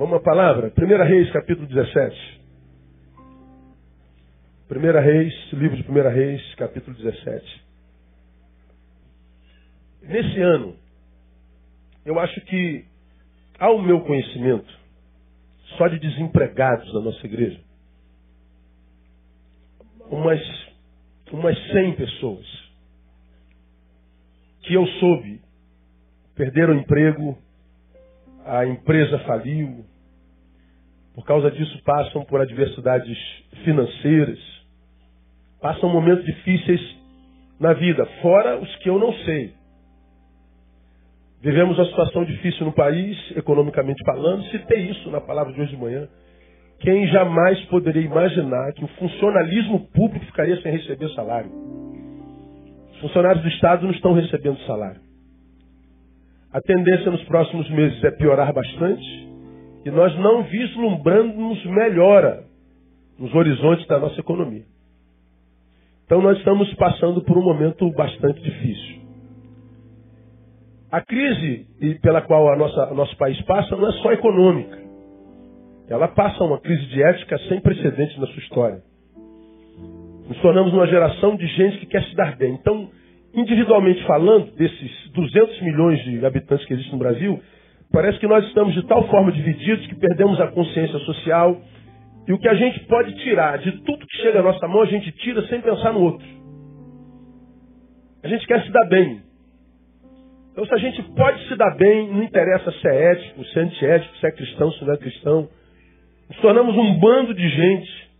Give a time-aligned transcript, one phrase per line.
[0.00, 0.72] Vamos à palavra?
[0.74, 2.40] 1 Reis, capítulo 17.
[4.70, 7.64] 1 Reis, livro de 1 Reis, capítulo 17.
[10.04, 10.74] Nesse ano,
[12.06, 12.86] eu acho que,
[13.58, 14.72] ao meu conhecimento,
[15.76, 17.60] só de desempregados na nossa igreja,
[20.10, 20.40] umas,
[21.30, 22.46] umas 100 pessoas
[24.62, 25.42] que eu soube
[26.34, 27.38] perderam o emprego,
[28.50, 29.84] a empresa faliu,
[31.14, 33.16] por causa disso passam por adversidades
[33.62, 34.40] financeiras,
[35.60, 36.80] passam momentos difíceis
[37.60, 39.54] na vida, fora os que eu não sei.
[41.40, 45.80] Vivemos uma situação difícil no país, economicamente falando, citei isso na palavra de hoje de
[45.80, 46.08] manhã.
[46.80, 51.50] Quem jamais poderia imaginar que o funcionalismo público ficaria sem receber salário?
[52.94, 55.09] Os funcionários do Estado não estão recebendo salário.
[56.52, 59.28] A tendência nos próximos meses é piorar bastante
[59.84, 62.44] e nós não vislumbramos melhora
[63.18, 64.64] nos horizontes da nossa economia.
[66.04, 69.00] Então nós estamos passando por um momento bastante difícil.
[70.90, 71.66] A crise
[72.02, 74.76] pela qual a nossa, nosso país passa não é só econômica.
[75.88, 78.82] Ela passa uma crise de ética sem precedentes na sua história.
[80.28, 82.54] Nos tornamos uma geração de gente que quer se dar bem.
[82.54, 82.90] Então,
[83.34, 87.40] individualmente falando, desses 200 milhões de habitantes que existem no Brasil,
[87.92, 91.60] parece que nós estamos de tal forma divididos que perdemos a consciência social
[92.26, 94.86] e o que a gente pode tirar de tudo que chega à nossa mão, a
[94.86, 96.26] gente tira sem pensar no outro.
[98.22, 99.22] A gente quer se dar bem.
[100.52, 103.62] Então, se a gente pode se dar bem, não interessa se é ético, se é
[103.62, 105.48] antiético, se é cristão, se não é cristão.
[106.28, 108.10] Nos tornamos um bando de gente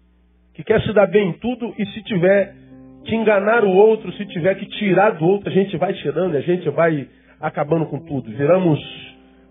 [0.54, 2.54] que quer se dar bem em tudo e se tiver
[3.04, 6.40] que enganar o outro, se tiver que tirar do outro, a gente vai tirando, a
[6.40, 7.08] gente vai
[7.40, 8.30] acabando com tudo.
[8.30, 8.78] Viramos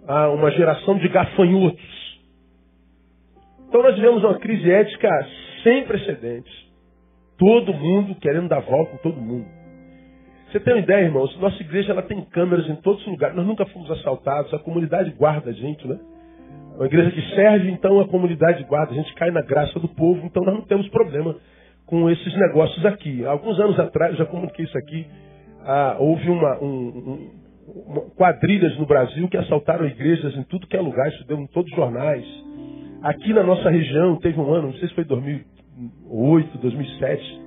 [0.08, 2.00] ah, uma geração de gafanhotos.
[3.68, 5.10] Então nós vivemos uma crise ética
[5.64, 6.54] sem precedentes.
[7.38, 9.46] Todo mundo querendo dar volta em todo mundo.
[10.52, 11.38] Você tem uma ideia, irmãos?
[11.40, 13.36] Nossa igreja ela tem câmeras em todos os lugares.
[13.36, 14.54] Nós nunca fomos assaltados.
[14.54, 16.00] A comunidade guarda a gente, né?
[16.76, 18.92] Uma igreja que serve, então a comunidade guarda.
[18.92, 21.36] A gente cai na graça do povo, então nós não temos problema
[21.90, 23.26] com esses negócios aqui.
[23.26, 25.08] Alguns anos atrás, já comuniquei isso aqui,
[25.66, 27.32] ah, houve uma, um,
[27.68, 31.48] um, quadrilhas no Brasil que assaltaram igrejas em tudo que é lugar, isso deu em
[31.48, 32.24] todos os jornais.
[33.02, 37.42] Aqui na nossa região, teve um ano, não sei se foi 2008, 2007,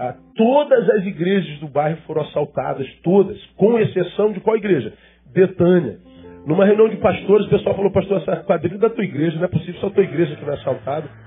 [0.00, 4.92] ah, todas as igrejas do bairro foram assaltadas, todas, com exceção de qual igreja?
[5.32, 5.98] Betânia.
[6.44, 9.44] Numa reunião de pastores, o pessoal falou, pastor, essa quadrilha é da tua igreja, não
[9.44, 11.25] é possível só a tua igreja que não é assaltada.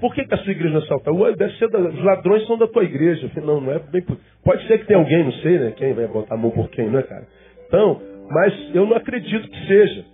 [0.00, 2.66] Por que, que a sua igreja não é deve ser da, os ladrões são da
[2.66, 3.28] tua igreja.
[3.30, 4.04] Falei, não, não é bem
[4.44, 5.72] Pode ser que tenha alguém, não sei, né?
[5.76, 7.26] Quem vai botar a mão por quem, não é, cara?
[7.66, 10.04] Então, mas eu não acredito que seja.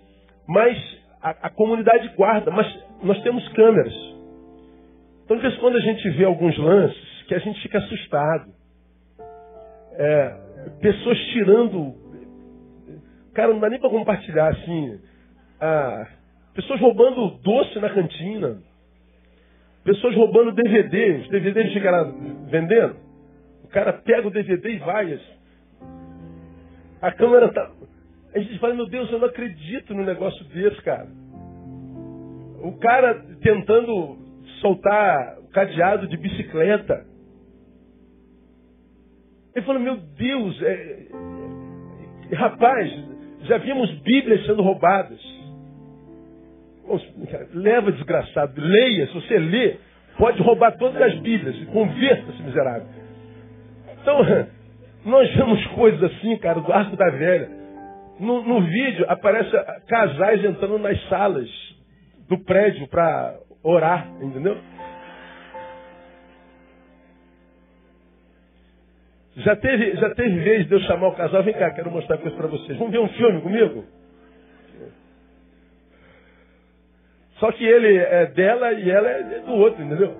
[0.47, 0.77] Mas
[1.21, 2.67] a, a comunidade guarda, mas
[3.01, 3.93] nós temos câmeras.
[5.25, 8.51] Então, de vez em quando a gente vê alguns lances, que a gente fica assustado.
[9.95, 10.35] É,
[10.81, 11.95] pessoas tirando.
[13.33, 14.99] Cara, não dá nem para compartilhar assim.
[15.59, 16.07] Ah,
[16.53, 18.61] pessoas roubando doce na cantina.
[19.83, 21.17] Pessoas roubando DVD.
[21.17, 22.13] Os DVDs chegaram
[22.49, 22.95] vendendo.
[23.63, 25.19] O cara pega o DVD e vai.
[27.01, 27.69] A câmera tá.
[28.33, 31.07] A gente fala, meu Deus, eu não acredito no negócio desse, cara.
[32.61, 34.17] O cara tentando
[34.61, 37.05] soltar o cadeado de bicicleta.
[39.53, 41.07] Ele falou, meu Deus, é,
[42.33, 42.91] rapaz,
[43.41, 45.19] já vimos Bíblias sendo roubadas.
[47.53, 49.77] Leva, desgraçado, leia, se você lê,
[50.17, 52.87] pode roubar todas as Bíblias, converta-se, miserável.
[54.01, 54.19] Então,
[55.05, 57.49] nós vemos coisas assim, cara, do arco da velha.
[58.19, 59.49] No, no vídeo aparece
[59.87, 61.49] casais entrando nas salas
[62.29, 64.57] do prédio para orar, entendeu?
[69.37, 72.35] Já teve, já teve vez de eu chamar o casal, vem cá, quero mostrar coisa
[72.35, 72.77] para vocês.
[72.77, 73.83] Vamos ver um filme comigo?
[77.39, 80.15] Só que ele é dela e ela é do outro, entendeu?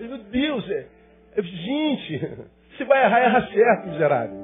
[0.00, 0.86] Meu Deus, é,
[1.36, 2.28] é, gente,
[2.76, 4.36] se vai errar, erra certo, miserável.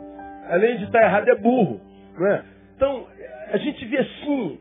[0.48, 1.80] Além de estar errado, é burro.
[2.18, 2.44] Não é?
[2.76, 3.06] Então,
[3.50, 4.58] a gente vê assim,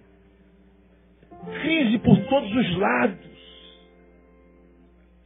[1.62, 3.36] crise por todos os lados.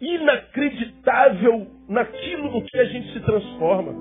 [0.02, 3.94] Inacreditável naquilo no que a gente se transforma.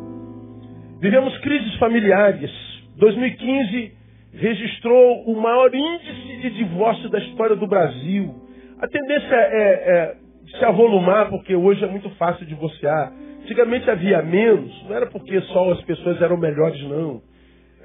[1.01, 2.51] Vivemos crises familiares.
[2.97, 3.98] 2015
[4.39, 8.35] registrou o maior índice de divórcio da história do Brasil.
[8.81, 10.17] A tendência é, é
[10.57, 13.13] se avolumar, porque hoje é muito fácil divorciar.
[13.43, 17.21] Antigamente havia menos, não era porque só as pessoas eram melhores, não.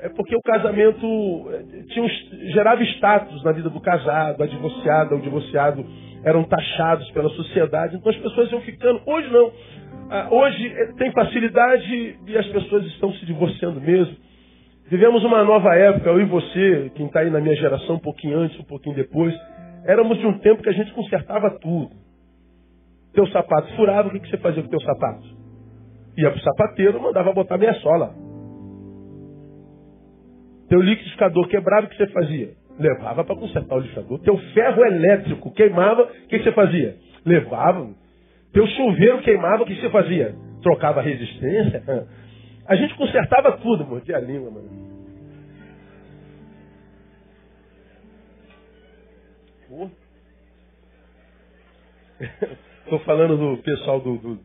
[0.01, 1.05] é porque o casamento
[1.51, 2.07] eh, tinha
[2.51, 5.85] gerava status na vida do casado, a divorciada, o divorciado
[6.23, 9.01] eram taxados pela sociedade, então as pessoas iam ficando.
[9.05, 9.51] Hoje não.
[10.09, 14.15] Ah, hoje eh, tem facilidade e as pessoas estão se divorciando mesmo.
[14.89, 18.38] Vivemos uma nova época, eu e você, quem está aí na minha geração, um pouquinho
[18.38, 19.33] antes, um pouquinho depois,
[19.85, 21.91] éramos de um tempo que a gente consertava tudo.
[23.13, 25.24] Teu sapato furava, o que, que você fazia com teu sapato?
[26.18, 28.13] Ia para o sapateiro, mandava botar meia sola.
[30.68, 32.51] Teu liquidificador quebrava, o que você fazia?
[32.77, 34.19] Levava para consertar o liquidificador.
[34.19, 36.97] Teu ferro elétrico queimava, o que você fazia?
[37.25, 37.89] Levava.
[38.51, 40.36] Teu chuveiro queimava, o que você fazia?
[40.62, 41.83] Trocava a resistência.
[42.65, 44.94] A gente consertava tudo, mordia a língua, mano.
[52.83, 54.39] Estou falando do pessoal do, do,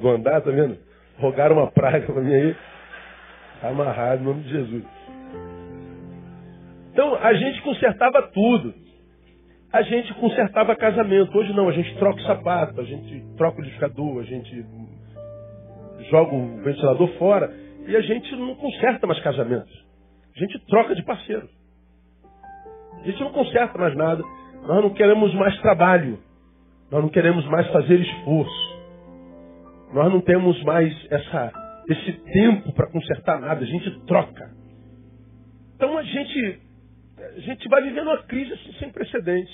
[0.00, 0.78] do andar, tá vendo?
[1.18, 2.56] Rogaram uma praga para mim aí.
[3.60, 4.84] Tá amarrado em nome de Jesus.
[6.92, 8.74] Então, a gente consertava tudo.
[9.72, 11.36] A gente consertava casamento.
[11.36, 14.64] Hoje não, a gente troca o sapato, a gente troca o liquidificador, a gente
[16.14, 17.52] joga o ventilador fora
[17.88, 19.84] e a gente não conserta mais casamentos.
[20.36, 21.48] A gente troca de parceiro.
[23.00, 24.22] A gente não conserta mais nada.
[24.62, 26.20] Nós não queremos mais trabalho.
[26.88, 28.74] Nós não queremos mais fazer esforço.
[29.92, 31.52] Nós não temos mais essa,
[31.88, 33.64] esse tempo para consertar nada.
[33.64, 34.50] A gente troca.
[35.74, 36.60] Então a gente
[37.18, 39.52] a gente vai vivendo uma crise assim, sem precedentes.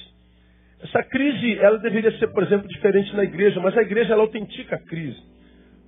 [0.82, 4.76] Essa crise, ela deveria ser, por exemplo, diferente na igreja, mas a igreja, ela autentica
[4.76, 5.20] a crise.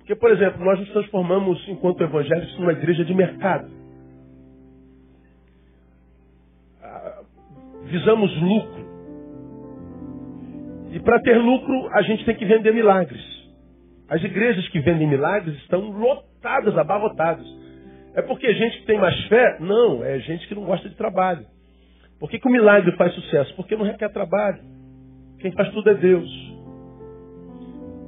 [0.03, 3.71] Porque, por exemplo, nós nos transformamos, enquanto evangélicos, numa igreja de mercado.
[6.81, 7.21] Ah,
[7.85, 8.83] visamos lucro.
[10.91, 13.23] E para ter lucro, a gente tem que vender milagres.
[14.09, 17.47] As igrejas que vendem milagres estão lotadas, abarrotadas.
[18.13, 19.57] É porque gente que tem mais fé?
[19.61, 21.45] Não, é gente que não gosta de trabalho.
[22.19, 23.55] Por que, que o milagre faz sucesso?
[23.55, 24.59] Porque não requer trabalho.
[25.39, 26.52] Quem faz tudo é Deus.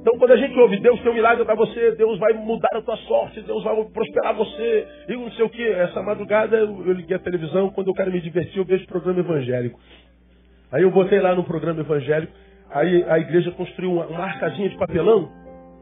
[0.06, 2.80] Então, quando a gente ouve Deus tem um milagre para você, Deus vai mudar a
[2.80, 5.66] tua sorte, Deus vai prosperar você, e não sei o que.
[5.68, 9.80] Essa madrugada eu, liguei a televisão, quando eu quero me divertir, eu vejo programa evangélico.
[10.70, 12.32] Aí eu botei lá no programa evangélico,
[12.70, 15.28] aí a igreja construiu uma, uma arcazinha de papelão,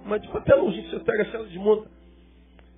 [0.07, 1.87] mas de papelão, gente, você pega a cela de monta.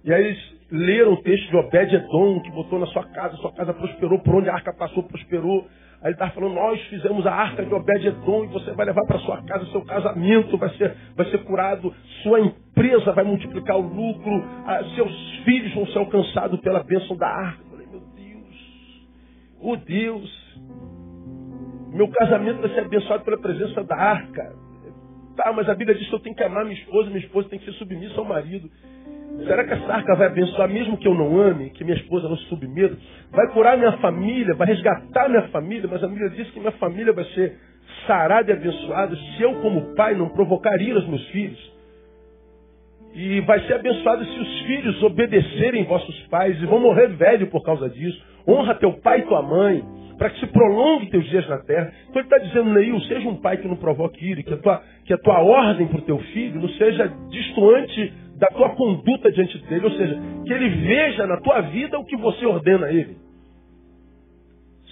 [0.05, 3.73] E aí eles leram o texto de Obed-Edom, que botou na sua casa, sua casa
[3.73, 5.65] prosperou, por onde a arca passou, prosperou.
[6.03, 9.19] Aí ele estava falando, nós fizemos a arca de Obed-Edom e você vai levar para
[9.21, 14.45] sua casa, seu casamento vai ser, vai ser curado, sua empresa vai multiplicar o lucro,
[14.95, 17.63] seus filhos vão ser alcançados pela bênção da arca.
[17.63, 19.07] Eu falei, meu Deus,
[19.61, 20.59] oh Deus,
[21.93, 24.67] meu casamento vai ser abençoado pela presença da arca.
[25.37, 27.59] Tá, mas a Bíblia diz que eu tenho que amar minha esposa, minha esposa tem
[27.59, 28.71] que ser submissa ao marido.
[29.45, 32.37] Será que essa arca vai abençoar, mesmo que eu não ame, que minha esposa não
[32.37, 32.97] se submeta?
[33.31, 37.13] Vai curar minha família, vai resgatar minha família, mas a Bíblia diz que minha família
[37.13, 37.57] vai ser
[38.07, 41.77] sarada e abençoada se eu, como pai, não provocar ira aos meus filhos.
[43.15, 47.63] E vai ser abençoado se os filhos obedecerem vossos pais e vão morrer velho por
[47.63, 48.23] causa disso.
[48.47, 49.83] Honra teu pai e tua mãe,
[50.19, 51.93] para que se prolongue teus dias na terra.
[52.09, 54.83] Então ele está dizendo, Neil, seja um pai que não provoque ira, que a tua,
[55.05, 59.59] que a tua ordem para o teu filho não seja distoante da tua conduta diante
[59.67, 63.17] dele, ou seja, que ele veja na tua vida o que você ordena a ele.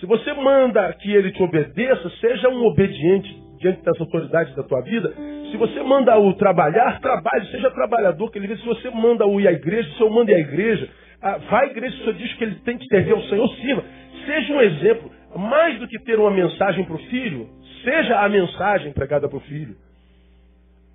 [0.00, 4.80] Se você manda que ele te obedeça, seja um obediente diante das autoridades da tua
[4.82, 5.14] vida.
[5.50, 8.56] Se você manda o trabalhar, trabalhe, seja trabalhador, que ele vê.
[8.56, 10.88] Se você manda o ir à igreja, se eu mando ir à igreja,
[11.22, 13.48] ah, vai à igreja, se o senhor diz que ele tem que servir ao Senhor,
[13.56, 13.84] sirva.
[14.26, 15.10] Seja um exemplo.
[15.36, 17.48] Mais do que ter uma mensagem para o filho,
[17.82, 19.74] seja a mensagem pregada para o filho.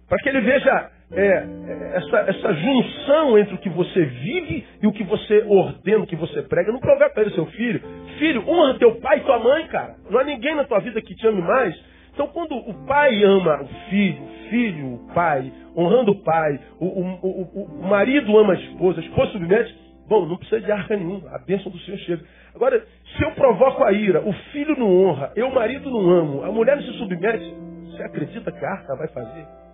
[0.07, 4.87] Para que ele veja é, é, essa, essa junção entre o que você vive e
[4.87, 6.71] o que você ordena, o que você prega.
[6.71, 7.81] Não provoca para ele seu filho.
[8.19, 9.95] Filho, honra teu pai e tua mãe, cara.
[10.09, 11.75] Não há ninguém na tua vida que te ame mais.
[12.13, 16.85] Então, quando o pai ama o filho, o filho, o pai, honrando o pai, o,
[16.85, 19.73] o, o, o marido ama a esposa, a esposa submete,
[20.07, 22.23] bom, não precisa de arca nenhuma, a bênção do Senhor chega.
[22.53, 22.83] Agora,
[23.15, 26.75] se eu provoco a ira, o filho não honra, eu, marido, não amo, a mulher
[26.75, 29.68] não se submete, você acredita que a arca vai fazer?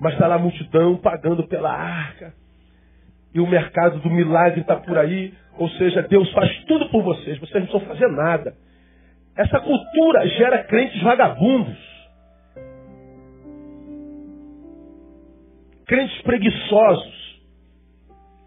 [0.00, 2.32] Mas está lá a multidão pagando pela arca.
[3.34, 5.34] E o mercado do milagre está por aí.
[5.58, 7.38] Ou seja, Deus faz tudo por vocês.
[7.38, 8.54] Vocês não precisam fazer nada.
[9.36, 11.78] Essa cultura gera crentes vagabundos.
[15.86, 17.40] Crentes preguiçosos.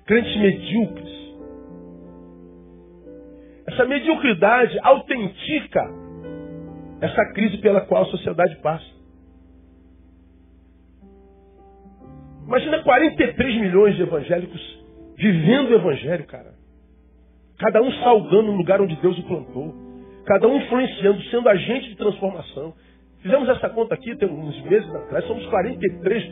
[0.06, 1.14] Crentes medíocres.
[3.68, 6.04] Essa mediocridade autentica
[7.04, 8.86] essa crise pela qual a sociedade passa.
[12.46, 14.84] Imagina 43 milhões de evangélicos
[15.18, 16.54] vivendo o Evangelho, cara.
[17.60, 19.74] Cada um salgando no lugar onde Deus o plantou.
[20.26, 22.74] Cada um influenciando, sendo agente de transformação.
[23.22, 26.24] Fizemos essa conta aqui, tem uns meses atrás, somos 43,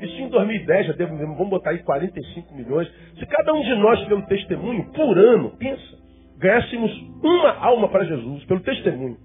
[0.00, 2.90] isso em 2010 já devo, vamos botar aí 45 milhões.
[3.18, 5.98] Se cada um de nós, pelo testemunho, por ano, pensa,
[6.38, 6.90] ganhássemos
[7.22, 9.18] uma alma para Jesus, pelo testemunho.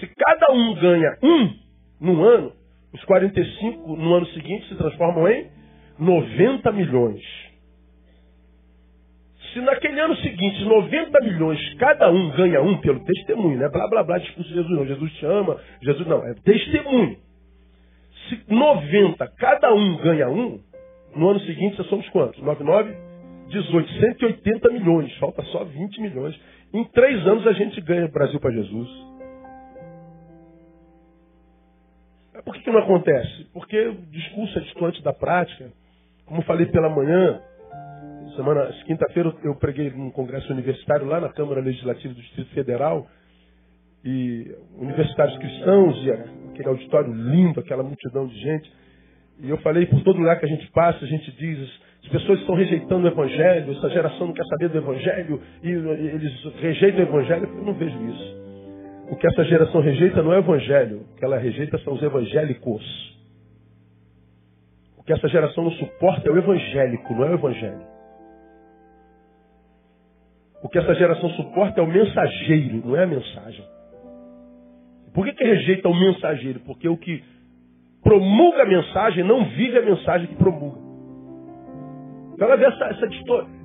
[0.00, 1.50] Se cada um ganha um
[2.00, 2.52] num ano,
[2.92, 5.46] os 45 no ano seguinte se transformam em
[5.98, 7.22] 90 milhões.
[9.52, 13.86] Se naquele ano seguinte 90 milhões cada um ganha um pelo testemunho, não é blá
[13.88, 17.16] blá blá discurso de Jesus não, Jesus chama, Jesus não, é testemunho.
[18.28, 20.60] Se 90 cada um ganha um,
[21.14, 22.40] no ano seguinte nós somos quantos?
[22.42, 22.94] 99,
[23.48, 26.38] 18, 180 milhões, falta só 20 milhões.
[26.72, 28.88] Em três anos a gente ganha Brasil para Jesus.
[32.44, 33.46] Por que, não acontece?
[33.52, 35.70] Porque o discurso é distante da prática.
[36.26, 37.40] Como falei pela manhã,
[38.36, 43.06] semana, quinta-feira eu preguei num congresso universitário lá na Câmara Legislativa do Distrito Federal.
[44.04, 46.10] E universitários cristãos, e
[46.50, 48.72] aquele auditório lindo, aquela multidão de gente.
[49.40, 51.68] E eu falei, por todo lugar que a gente passa, a gente diz,
[52.04, 56.44] as pessoas estão rejeitando o Evangelho, essa geração não quer saber do Evangelho, e eles
[56.60, 57.44] rejeitam o Evangelho.
[57.44, 58.41] Eu não vejo isso.
[59.10, 61.06] O que essa geração rejeita não é o evangelho.
[61.12, 63.12] O que ela rejeita são os evangélicos.
[64.96, 67.92] O que essa geração não suporta é o evangélico, não é o evangelho.
[70.62, 73.64] O que essa geração suporta é o mensageiro, não é a mensagem.
[75.12, 76.60] Por que, que rejeita o mensageiro?
[76.60, 77.22] Porque o que
[78.02, 80.78] promulga a mensagem não vive a mensagem que promulga.
[82.34, 83.06] Então ela vê essa, essa,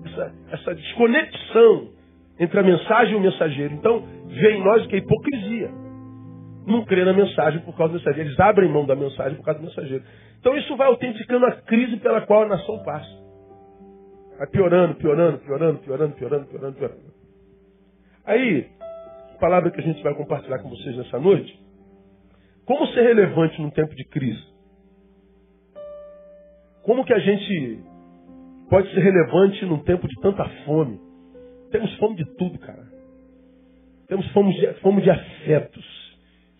[0.06, 1.90] essa, essa desconexão
[2.40, 3.74] entre a mensagem e o mensageiro.
[3.74, 5.72] Então, vê em nós que é hipocrisia.
[6.68, 8.30] Não crê na mensagem por causa do mensageiro.
[8.30, 10.04] Eles abrem mão da mensagem por causa do mensageiro.
[10.40, 13.10] Então isso vai autenticando a crise pela qual a nação passa.
[14.38, 17.14] Vai piorando, piorando, piorando, piorando, piorando, piorando, piorando.
[18.26, 18.68] Aí,
[19.34, 21.58] a palavra que a gente vai compartilhar com vocês nessa noite.
[22.66, 24.44] Como ser relevante num tempo de crise?
[26.84, 27.80] Como que a gente
[28.70, 31.07] pode ser relevante num tempo de tanta fome?
[31.72, 32.88] Temos fome de tudo, cara.
[34.08, 35.86] Temos fome de, fome de afetos.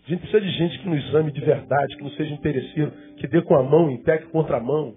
[0.06, 3.26] A gente precisa de gente que nos ame de verdade, que não seja interesseiro, que
[3.26, 4.94] dê com a mão em pé que contra a mão.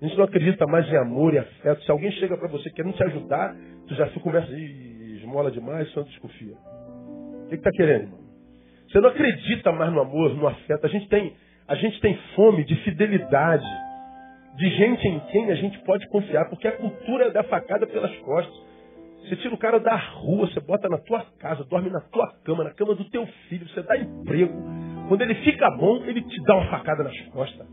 [0.00, 1.82] A gente não acredita mais em amor e afeto.
[1.82, 5.88] Se alguém chega para você querendo te ajudar, tu já fica conversa e esmola demais,
[5.92, 6.54] só desconfia.
[7.44, 8.24] O que está querendo, irmão?
[8.88, 10.84] Você não acredita mais no amor, no afeto.
[10.84, 11.32] A gente tem,
[11.66, 13.66] a gente tem fome de fidelidade,
[14.56, 18.14] de gente em quem a gente pode confiar, porque a cultura é da facada pelas
[18.18, 18.63] costas.
[19.24, 22.64] Você tira o cara da rua, você bota na tua casa, dorme na tua cama,
[22.64, 24.52] na cama do teu filho, você dá emprego.
[25.08, 27.66] Quando ele fica bom, ele te dá uma facada nas costas.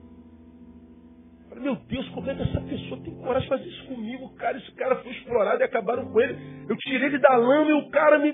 [1.62, 4.34] Meu Deus, como é que essa pessoa tem coragem de fazer isso comigo?
[4.36, 6.36] Cara, esse cara foi explorado e acabaram com ele.
[6.67, 8.34] Eu tirei ele da lama e o cara me.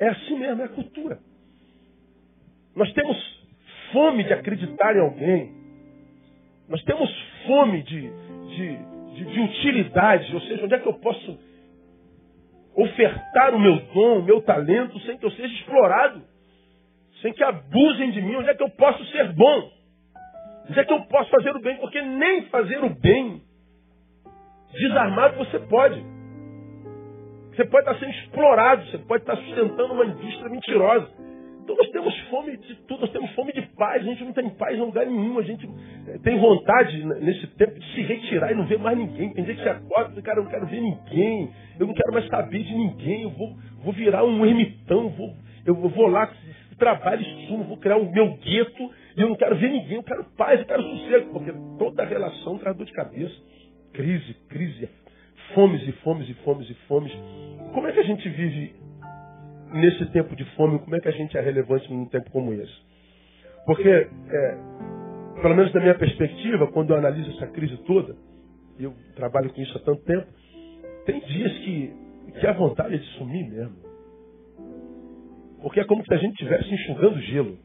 [0.00, 1.18] É assim mesmo, é a cultura.
[2.74, 3.16] Nós temos
[3.92, 5.52] fome de acreditar em alguém.
[6.68, 7.08] Nós temos
[7.46, 8.76] fome de, de,
[9.14, 10.34] de, de utilidade.
[10.34, 11.38] Ou seja, onde é que eu posso
[12.76, 16.22] ofertar o meu dom, o meu talento, sem que eu seja explorado,
[17.22, 18.36] sem que abusem de mim.
[18.36, 19.70] Onde é que eu posso ser bom?
[20.68, 21.76] Onde é que eu posso fazer o bem?
[21.76, 23.42] Porque nem fazer o bem
[24.72, 26.02] desarmado você pode.
[27.50, 31.08] Você pode estar sendo explorado, você pode estar sustentando uma indústria mentirosa.
[31.64, 34.50] Então nós temos fome de tudo, nós temos fome de paz, a gente não tem
[34.50, 35.66] paz em lugar nenhum, a gente
[36.06, 39.32] eh, tem vontade nesse tempo de se retirar e não ver mais ninguém.
[39.32, 42.26] Tem gente que acorda e cara, eu não quero ver ninguém, eu não quero mais
[42.28, 46.30] saber de ninguém, eu vou, vou virar um ermitão, vou, eu vou lá,
[46.78, 50.02] trabalho e sumo, vou criar o meu gueto e eu não quero ver ninguém, eu
[50.02, 53.34] quero paz, eu quero sossego, porque toda relação traz dor de cabeça.
[53.94, 54.88] Crise, crise,
[55.54, 57.12] fomes e fomes e fomes e fomes.
[57.72, 58.83] Como é que a gente vive
[59.74, 62.72] nesse tempo de fome, como é que a gente é relevante num tempo como esse?
[63.66, 64.58] Porque, é,
[65.42, 68.14] pelo menos da minha perspectiva, quando eu analiso essa crise toda,
[68.78, 70.26] e eu trabalho com isso há tanto tempo,
[71.06, 71.92] tem dias que,
[72.40, 73.76] que a vontade é de sumir mesmo.
[75.60, 77.58] Porque é como se a gente estivesse enxugando gelo.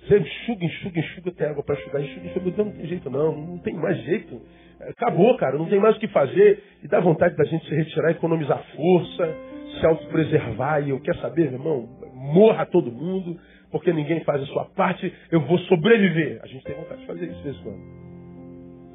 [0.00, 3.58] Você enxuga, enxuga, enxuga, tem água para enxugar, enxuga, enxuga, não tem jeito não, não
[3.58, 4.40] tem mais jeito.
[4.80, 6.62] Acabou, cara, não tem mais o que fazer.
[6.82, 9.34] E dá vontade da gente se retirar, economizar força,
[9.78, 13.38] se autopreservar e eu quero saber, irmão, morra todo mundo,
[13.70, 16.40] porque ninguém faz a sua parte, eu vou sobreviver.
[16.42, 17.80] A gente tem vontade de fazer isso de quando.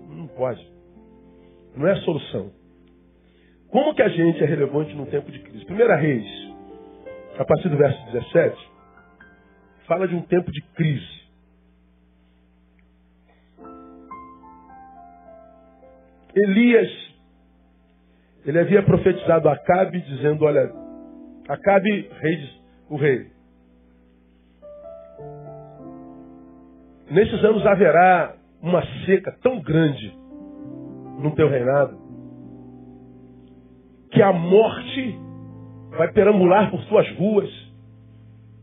[0.09, 0.65] Não pode.
[1.75, 2.51] Não é a solução.
[3.69, 5.65] Como que a gente é relevante num tempo de crise?
[5.65, 6.25] Primeira Reis,
[7.37, 8.69] a partir do verso 17,
[9.87, 11.23] fala de um tempo de crise.
[16.35, 17.12] Elias,
[18.45, 20.71] ele havia profetizado a Acabe, dizendo, olha,
[21.47, 22.49] Acabe, rei,
[22.89, 23.27] o rei.
[27.09, 30.17] Nesses anos haverá uma seca tão grande
[31.19, 32.03] no teu reinado
[34.11, 35.19] que a morte
[35.97, 37.49] vai perambular por suas ruas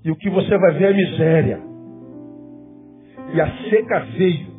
[0.04, 1.60] e o que você vai ver é miséria.
[3.34, 4.50] E a seca veio.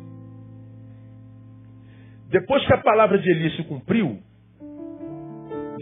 [2.28, 4.18] Depois que a palavra de Elias se cumpriu,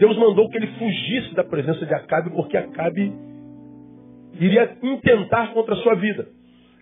[0.01, 3.13] Deus mandou que ele fugisse da presença de Acabe, porque Acabe
[4.39, 6.27] iria intentar contra a sua vida.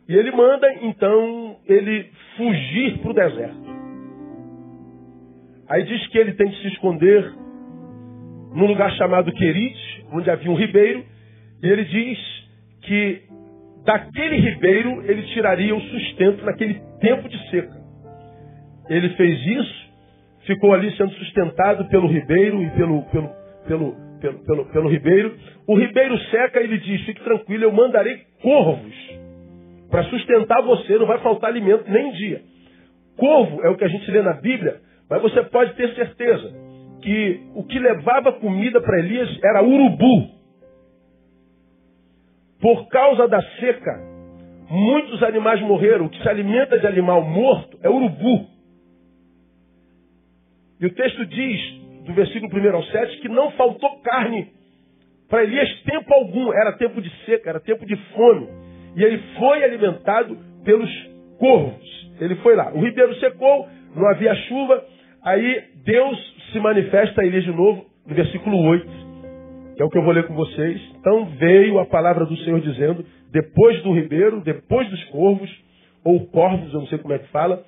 [0.07, 3.69] E ele manda, então, ele fugir para o deserto.
[5.67, 7.29] Aí diz que ele tem que se esconder
[8.55, 11.03] num lugar chamado Querite, onde havia um ribeiro,
[11.61, 12.17] e ele diz
[12.83, 13.21] que
[13.83, 17.81] daquele ribeiro ele tiraria o sustento naquele tempo de seca.
[18.87, 19.88] Ele fez isso,
[20.45, 23.29] ficou ali sendo sustentado pelo ribeiro e pelo, pelo,
[23.67, 25.35] pelo, pelo, pelo, pelo ribeiro.
[25.67, 29.19] O ribeiro seca, ele diz, fique tranquilo, eu mandarei corvos
[29.89, 32.41] para sustentar você, não vai faltar alimento nem dia.
[33.17, 34.79] Corvo é o que a gente lê na Bíblia,
[35.09, 36.53] mas você pode ter certeza
[37.01, 40.39] que o que levava comida para Elias era urubu.
[42.61, 43.99] Por causa da seca,
[44.69, 46.05] muitos animais morreram.
[46.05, 48.47] O que se alimenta de animal morto é urubu.
[50.79, 51.61] E o texto diz,
[52.05, 54.47] do versículo 1 ao 7, que não faltou carne
[55.29, 56.51] para Elias tempo algum.
[56.53, 58.47] Era tempo de seca, era tempo de fome.
[58.95, 60.89] E ele foi alimentado pelos
[61.37, 62.09] corvos.
[62.19, 62.71] Ele foi lá.
[62.73, 64.83] O ribeiro secou, não havia chuva.
[65.23, 68.87] Aí Deus se manifesta a Elias de novo, no versículo 8,
[69.75, 70.81] que é o que eu vou ler com vocês.
[70.99, 75.49] Então veio a palavra do Senhor dizendo, depois do ribeiro, depois dos corvos,
[76.03, 77.63] ou corvos, eu não sei como é que fala,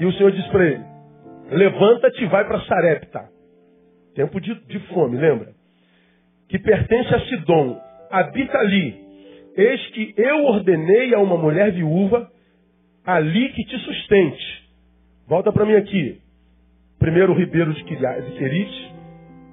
[0.00, 0.93] e o Senhor diz para ele,
[1.54, 3.28] levanta-te e vai para Sarepta.
[4.14, 5.52] Tempo de, de fome, lembra?
[6.48, 7.80] Que pertence a Sidom.
[8.10, 9.02] Habita ali.
[9.56, 12.30] Eis que eu ordenei a uma mulher viúva
[13.04, 14.64] ali que te sustente.
[15.26, 16.20] Volta para mim aqui.
[16.98, 18.94] Primeiro o ribeiro de Querite,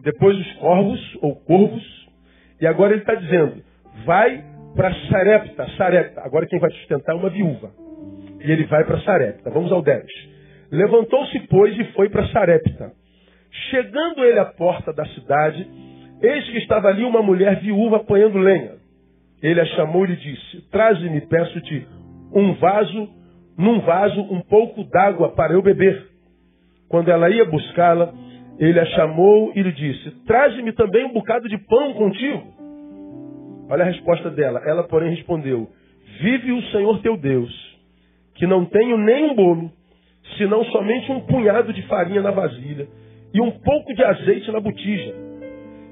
[0.04, 2.08] depois os corvos ou corvos,
[2.62, 3.62] e agora ele está dizendo,
[4.06, 4.44] vai
[4.76, 6.22] para Sarepta, Sarepta.
[6.22, 7.72] Agora quem vai sustentar é uma viúva.
[8.40, 9.50] E ele vai para Sarepta.
[9.50, 10.06] Vamos ao 10.
[10.72, 12.94] Levantou-se, pois, e foi para Sarepta.
[13.70, 15.68] Chegando ele à porta da cidade,
[16.22, 18.76] eis que estava ali uma mulher viúva apanhando lenha.
[19.44, 21.86] Ele a chamou e lhe disse, traze-me, peço-te,
[22.34, 23.10] um vaso,
[23.58, 26.08] num vaso, um pouco d'água para eu beber.
[26.88, 28.14] Quando ela ia buscá-la,
[28.60, 32.44] ele a chamou e lhe disse: Traze-me também um bocado de pão contigo.
[33.70, 34.62] Olha a resposta dela.
[34.66, 35.70] Ela, porém, respondeu:
[36.20, 37.52] Vive o Senhor teu Deus,
[38.36, 39.72] que não tenho nem um bolo,
[40.38, 42.88] senão somente um punhado de farinha na vasilha
[43.34, 45.14] e um pouco de azeite na botija.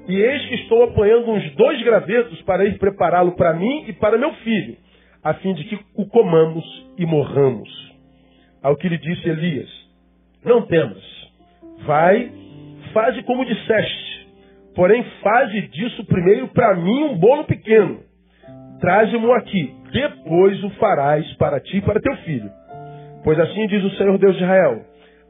[0.08, 4.18] E eis que estou apanhando uns dois gravetos para ir prepará-lo para mim e para
[4.18, 4.76] meu filho,
[5.22, 6.64] a fim de que o comamos
[6.98, 7.68] e morramos.
[8.62, 9.68] Ao que lhe disse Elias:
[10.44, 11.02] não temas.
[11.84, 12.30] Vai,
[12.92, 14.28] faze como disseste.
[14.74, 18.00] Porém, faze disso primeiro para mim um bolo pequeno.
[18.80, 19.74] Traze-mo aqui.
[19.92, 22.50] Depois o farás para ti e para teu filho.
[23.22, 24.80] Pois assim diz o Senhor Deus de Israel: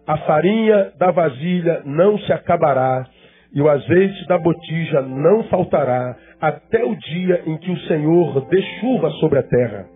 [0.07, 3.07] a farinha da vasilha não se acabará,
[3.53, 8.63] e o azeite da botija não faltará, até o dia em que o Senhor dê
[8.81, 9.87] chuva sobre a terra.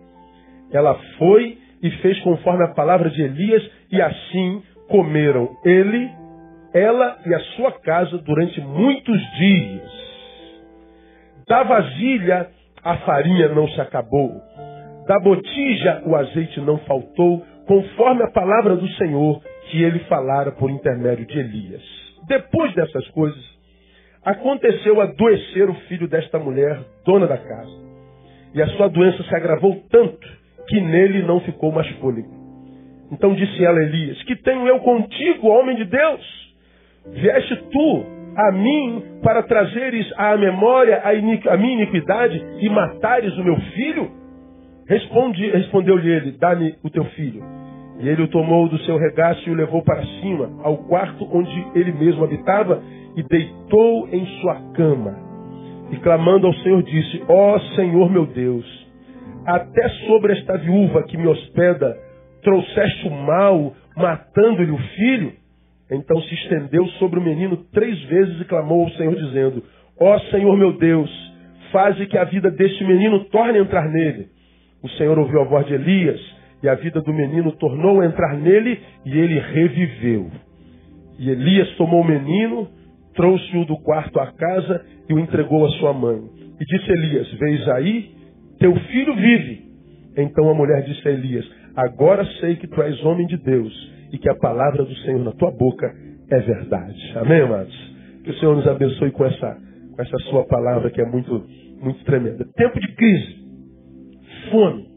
[0.71, 6.09] Ela foi e fez conforme a palavra de Elias, e assim comeram ele,
[6.73, 9.91] ela e a sua casa durante muitos dias.
[11.47, 12.49] Da vasilha
[12.83, 14.31] a farinha não se acabou,
[15.07, 20.69] da botija o azeite não faltou, conforme a palavra do Senhor que ele falara por
[20.69, 21.81] intermédio de Elias.
[22.27, 23.43] Depois dessas coisas,
[24.23, 27.85] aconteceu adoecer o filho desta mulher, dona da casa.
[28.53, 30.27] E a sua doença se agravou tanto
[30.67, 32.33] que nele não ficou mais fôlego.
[33.11, 36.55] Então disse ela a Elias: Que tenho eu contigo, homem de Deus?
[37.11, 41.09] Vieste tu a mim para trazeres à memória a,
[41.53, 44.24] a minha iniquidade e matares o meu filho?
[44.87, 47.43] Responde, respondeu-lhe ele: Dá-me o teu filho.
[47.99, 51.67] E ele o tomou do seu regaço e o levou para cima, ao quarto onde
[51.73, 52.83] ele mesmo habitava,
[53.15, 55.17] e deitou em sua cama.
[55.91, 58.65] E clamando ao Senhor, disse: Ó oh, Senhor meu Deus,
[59.45, 61.97] até sobre esta viúva que me hospeda,
[62.43, 65.33] trouxeste o mal, matando-lhe o filho?
[65.89, 69.63] Então se estendeu sobre o menino três vezes e clamou ao Senhor, dizendo:
[69.99, 71.09] Ó Senhor meu Deus,
[71.71, 74.34] faze que a vida deste menino torne a entrar nele.
[74.85, 76.21] O Senhor ouviu a voz de Elias,
[76.61, 80.29] e a vida do menino tornou a entrar nele, e ele reviveu.
[81.17, 82.67] E Elias tomou o menino,
[83.15, 86.21] trouxe-o do quarto à casa e o entregou à sua mãe.
[86.61, 88.11] E disse Elias: Veis aí,
[88.59, 89.63] teu filho vive.
[90.17, 93.73] Então a mulher disse a Elias: Agora sei que tu és homem de Deus
[94.13, 95.91] e que a palavra do Senhor na tua boca
[96.29, 97.13] é verdade.
[97.15, 97.75] Amém, amados?
[98.23, 99.57] Que o Senhor nos abençoe com essa,
[99.95, 101.43] com essa sua palavra que é muito,
[101.81, 102.45] muito tremenda.
[102.55, 103.44] Tempo de crise,
[104.49, 104.87] fome,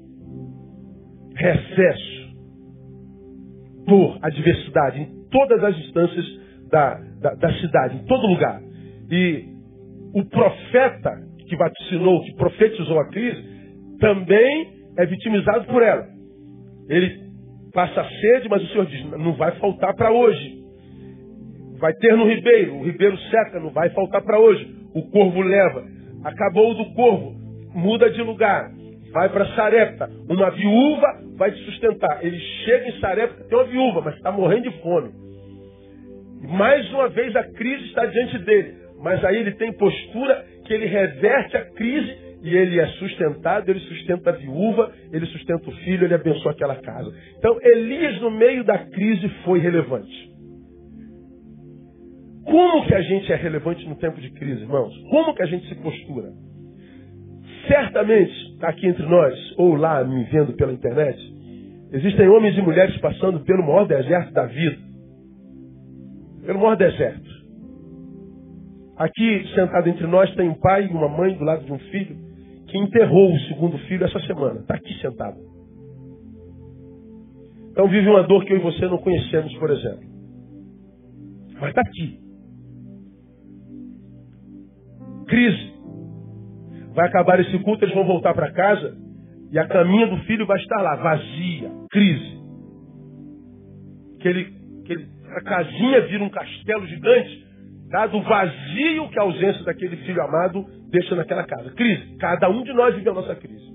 [1.36, 2.34] recesso,
[3.86, 6.26] dor, adversidade, em todas as instâncias
[6.70, 8.60] da, da, da cidade, em todo lugar.
[9.10, 9.44] E
[10.14, 13.42] o profeta que vaticinou, que profetizou a crise,
[13.98, 16.06] também é vitimizado por ela.
[16.88, 17.28] Ele
[17.72, 20.58] passa sede, mas o Senhor diz: não vai faltar para hoje.
[21.78, 24.68] Vai ter no ribeiro, o ribeiro seca, não vai faltar para hoje.
[24.94, 25.84] O corvo leva.
[26.24, 27.36] Acabou do corvo,
[27.72, 28.72] muda de lugar.
[29.12, 30.10] Vai para Sarepta.
[30.28, 32.24] Uma viúva vai te sustentar.
[32.24, 35.10] Ele chega em Sarepta, tem uma viúva, mas está morrendo de fome.
[36.42, 38.74] Mais uma vez a crise está diante dele.
[39.00, 43.80] Mas aí ele tem postura que ele reverte a crise e ele é sustentado, ele
[43.80, 47.12] sustenta a viúva, ele sustenta o filho, ele abençoa aquela casa.
[47.38, 50.28] Então Elias no meio da crise foi relevante.
[52.44, 54.94] Como que a gente é relevante no tempo de crise, irmãos?
[55.10, 56.32] Como que a gente se postura?
[57.66, 61.18] Certamente, aqui entre nós, ou lá me vendo pela internet,
[61.92, 64.78] existem homens e mulheres passando pelo maior deserto da vida.
[66.46, 67.28] Pelo maior deserto.
[68.96, 72.16] Aqui, sentado entre nós, tem um pai e uma mãe do lado de um filho
[72.66, 74.60] que enterrou o segundo filho essa semana.
[74.60, 75.36] Está aqui sentado.
[77.70, 80.04] Então vive uma dor que eu e você não conhecemos, por exemplo.
[81.60, 82.28] Mas está aqui.
[85.28, 85.77] crise.
[86.98, 88.92] Vai acabar esse culto, eles vão voltar para casa
[89.52, 92.38] e a caminha do filho vai estar lá, vazia, crise.
[94.18, 97.46] Aquele, aquele, a casinha vira um castelo gigante,
[97.88, 101.70] dado o vazio que a ausência daquele filho amado deixa naquela casa.
[101.70, 102.16] Crise.
[102.16, 103.68] Cada um de nós vive a nossa crise.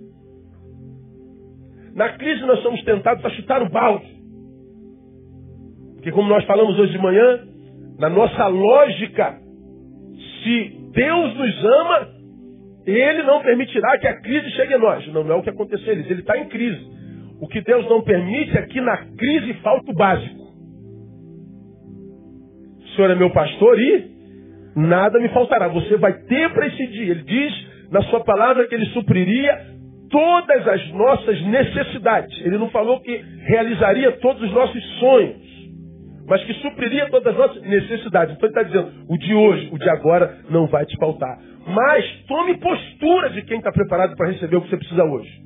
[1.95, 4.17] Na crise nós somos tentados a chutar o balde.
[5.93, 7.39] Porque como nós falamos hoje de manhã,
[7.97, 9.39] na nossa lógica,
[10.43, 12.12] se Deus nos ama,
[12.85, 15.07] Ele não permitirá que a crise chegue a nós.
[15.07, 16.09] Não, não é o que aconteceu eles.
[16.09, 16.85] Ele está em crise.
[17.39, 20.43] O que Deus não permite é que na crise falta o básico.
[22.79, 24.11] O Senhor é meu pastor e
[24.75, 25.67] nada me faltará.
[25.69, 27.11] Você vai ter para esse dia.
[27.11, 29.73] Ele diz na sua palavra que ele supriria
[30.09, 32.37] todas as nossas necessidades.
[32.45, 33.15] Ele não falou que
[33.47, 35.53] realizaria todos os nossos sonhos
[36.27, 38.35] mas que supriria todas as nossas necessidades.
[38.35, 41.37] Então ele está dizendo, o de hoje, o de agora não vai te faltar.
[41.65, 45.41] Mas tome postura de quem está preparado para receber o que você precisa hoje.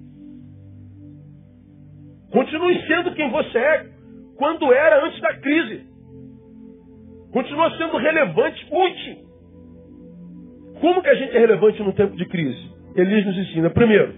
[2.31, 3.85] Continue sendo quem você é
[4.37, 5.85] quando era antes da crise.
[7.31, 9.27] Continua sendo relevante, útil.
[10.81, 12.71] Como que a gente é relevante no tempo de crise?
[12.95, 13.69] Elias nos ensina.
[13.69, 14.13] Primeiro,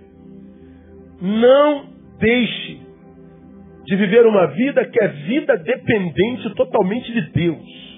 [1.21, 1.85] não
[2.19, 2.79] deixe
[3.85, 7.88] de viver uma vida que é vida dependente totalmente de Deus.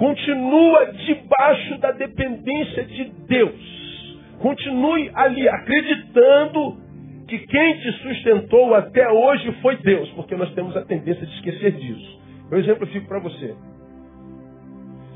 [0.00, 4.18] Continua debaixo da dependência de Deus.
[4.38, 6.78] Continue ali acreditando
[7.28, 11.72] que quem te sustentou até hoje foi Deus, porque nós temos a tendência de esquecer
[11.72, 12.18] disso.
[12.50, 13.54] Eu exemplifico para você.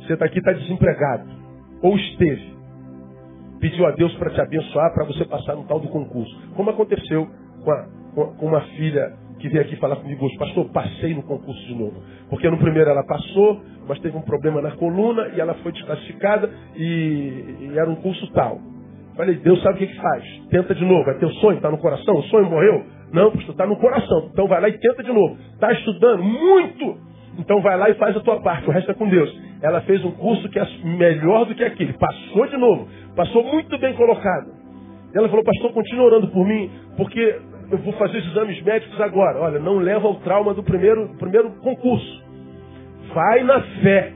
[0.03, 1.31] Você está aqui, está desempregado,
[1.81, 2.55] ou esteve,
[3.61, 6.39] pediu a Deus para te abençoar, para você passar no tal do concurso.
[6.55, 7.27] Como aconteceu
[7.65, 11.67] com, a, com uma filha que veio aqui falar comigo hoje, pastor, passei no concurso
[11.67, 12.03] de novo.
[12.31, 16.51] Porque no primeiro ela passou, mas teve um problema na coluna e ela foi desclassificada
[16.75, 18.59] e, e era um curso tal.
[19.15, 20.25] Falei, Deus sabe o que, que faz.
[20.49, 21.11] Tenta de novo.
[21.11, 22.15] É teu sonho, está no coração?
[22.15, 22.87] O sonho morreu?
[23.13, 24.31] Não, pastor, está no coração.
[24.33, 25.37] Então vai lá e tenta de novo.
[25.53, 26.97] Está estudando muito?
[27.39, 28.67] Então vai lá e faz a tua parte.
[28.67, 29.31] O resto é com Deus.
[29.61, 31.93] Ela fez um curso que é melhor do que aquele.
[31.93, 32.89] Passou de novo.
[33.15, 34.55] Passou muito bem colocado.
[35.15, 37.41] Ela falou, pastor, continua orando por mim, porque
[37.75, 39.41] eu vou fazer os exames médicos agora.
[39.41, 42.23] Olha, não leva ao trauma do primeiro, primeiro concurso.
[43.13, 44.13] Vai na fé.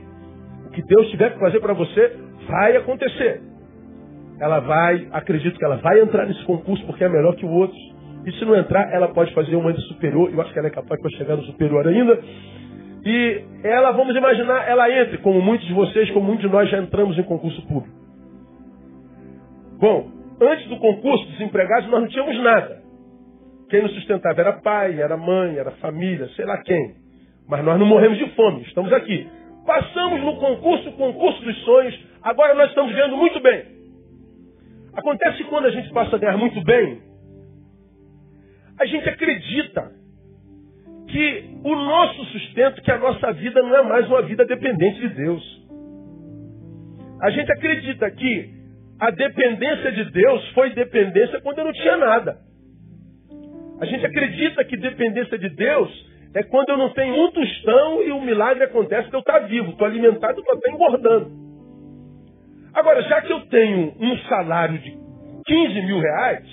[0.65, 2.15] O que Deus tiver que fazer para você,
[2.47, 3.41] vai acontecer.
[4.39, 7.77] Ela vai, acredito que ela vai entrar nesse concurso porque é melhor que o outro.
[8.25, 10.31] E se não entrar, ela pode fazer uma ainda superior.
[10.31, 12.17] Eu acho que ela é capaz de chegar no superior ainda.
[13.05, 16.77] E ela, vamos imaginar, ela entre, como muitos de vocês, como muitos de nós já
[16.77, 17.95] entramos em concurso público.
[19.79, 22.78] Bom, antes do concurso, desempregados, nós não tínhamos nada.
[23.69, 26.95] Quem nos sustentava era pai, era mãe, era família, sei lá quem.
[27.47, 29.27] Mas nós não morremos de fome, estamos aqui.
[29.65, 33.63] Passamos no concurso, concurso dos sonhos, agora nós estamos ganhando muito bem.
[34.93, 36.99] Acontece quando a gente passa a ganhar muito bem,
[38.79, 39.91] a gente acredita
[41.07, 45.09] que o nosso sustento, que a nossa vida não é mais uma vida dependente de
[45.09, 45.59] Deus.
[47.21, 48.49] A gente acredita que
[48.99, 52.48] a dependência de Deus foi dependência quando eu não tinha nada.
[53.79, 58.11] A gente acredita que dependência de Deus é quando eu não tenho um tostão e
[58.11, 61.31] o milagre acontece que eu estou vivo, estou alimentado, estou até engordando.
[62.73, 64.91] Agora, já que eu tenho um salário de
[65.45, 66.45] 15 mil reais,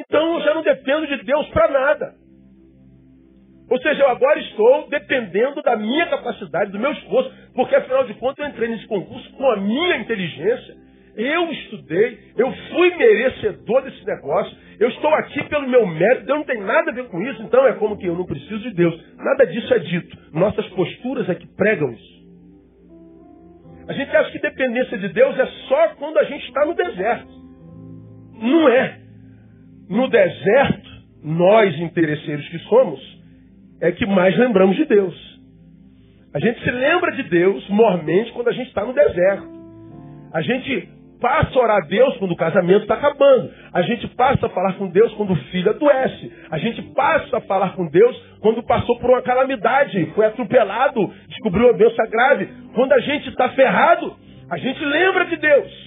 [0.00, 2.14] então eu já não dependo de Deus para nada.
[3.68, 8.14] Ou seja, eu agora estou dependendo da minha capacidade, do meu esforço, porque afinal de
[8.14, 10.76] contas eu entrei nesse concurso com a minha inteligência,
[11.16, 16.44] eu estudei, eu fui merecedor desse negócio, eu estou aqui pelo meu mérito, Deus não
[16.44, 18.94] tem nada a ver com isso, então é como que eu não preciso de Deus.
[19.16, 20.18] Nada disso é dito.
[20.32, 22.16] Nossas posturas é que pregam isso.
[23.88, 27.28] A gente acha que dependência de Deus é só quando a gente está no deserto.
[28.34, 28.98] Não é.
[29.88, 30.90] No deserto,
[31.22, 33.00] nós, interesseiros que somos,
[33.80, 35.40] é que mais lembramos de Deus.
[36.34, 39.48] A gente se lembra de Deus mormente quando a gente está no deserto.
[40.32, 43.50] A gente passa a orar a Deus quando o casamento está acabando.
[43.72, 46.32] A gente passa a falar com Deus quando o filho adoece.
[46.50, 51.66] A gente passa a falar com Deus quando passou por uma calamidade, foi atropelado, descobriu
[51.66, 52.48] uma doença grave.
[52.74, 54.16] Quando a gente está ferrado,
[54.50, 55.86] a gente lembra de Deus.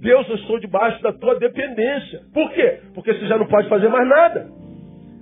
[0.00, 2.20] Deus, eu estou debaixo da tua dependência.
[2.32, 2.80] Por quê?
[2.94, 4.48] Porque você já não pode fazer mais nada.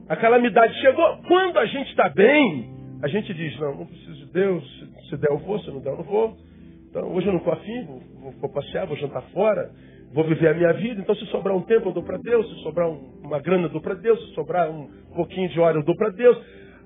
[0.09, 1.19] A calamidade chegou.
[1.27, 2.71] Quando a gente está bem,
[3.03, 4.65] a gente diz, não, não preciso de Deus.
[5.11, 6.37] Se der eu vou, se não der eu não vou.
[6.91, 9.71] Então, hoje eu não estou afim, vou, vou, vou, passear, vou jantar fora,
[10.13, 11.01] vou viver a minha vida.
[11.01, 12.49] Então, se sobrar um tempo, eu dou para Deus.
[12.49, 14.19] Se sobrar um, uma grana, eu dou para Deus.
[14.29, 16.39] Se sobrar um pouquinho de hora, eu dou para Deus.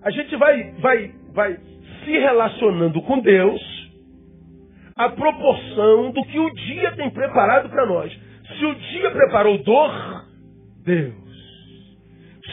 [0.02, 1.58] A gente vai, vai, vai
[2.04, 3.82] se relacionando com Deus
[4.96, 8.12] a proporção do que o dia tem preparado para nós.
[8.58, 10.26] Se o dia preparou dor,
[10.84, 11.14] Deus.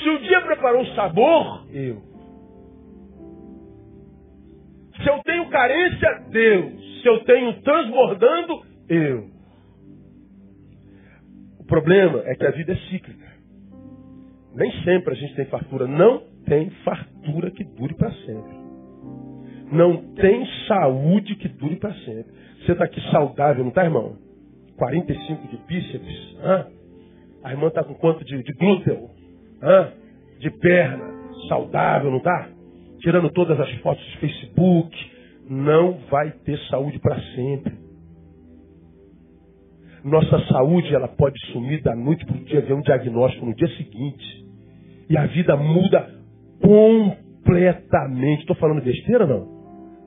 [0.01, 2.01] Se o dia preparou sabor, eu.
[5.01, 6.78] Se eu tenho carência, Deus.
[7.01, 9.29] Se eu tenho transbordando, eu.
[11.59, 13.29] O problema é que a vida é cíclica.
[14.55, 15.87] Nem sempre a gente tem fartura.
[15.87, 18.59] Não tem fartura que dure para sempre.
[19.71, 22.33] Não tem saúde que dure para sempre.
[22.65, 24.17] Você está aqui saudável, não está, irmão?
[24.77, 26.37] 45 de bíceps.
[26.41, 26.67] Hã?
[27.43, 29.09] A irmã está com quanto de, de glúteo?
[29.61, 29.91] Hã?
[30.39, 31.19] De perna.
[31.47, 32.49] Saudável, não está?
[32.99, 35.18] Tirando todas as fotos do Facebook.
[35.49, 37.73] Não vai ter saúde para sempre.
[40.03, 43.67] Nossa saúde ela pode sumir da noite para o dia, ver um diagnóstico no dia
[43.75, 44.45] seguinte.
[45.09, 46.07] E a vida muda
[46.61, 48.41] completamente.
[48.41, 49.59] Estou falando besteira não?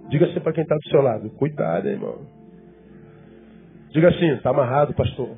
[0.08, 2.20] Diga assim para quem está do seu lado: Cuidado, hein, irmão.
[3.90, 5.36] Diga assim: Está amarrado, pastor.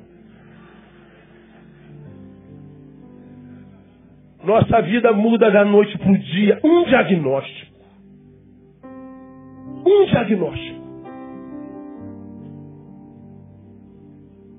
[4.43, 6.59] Nossa vida muda da noite para o dia.
[6.63, 7.74] Um diagnóstico.
[9.85, 10.85] Um diagnóstico.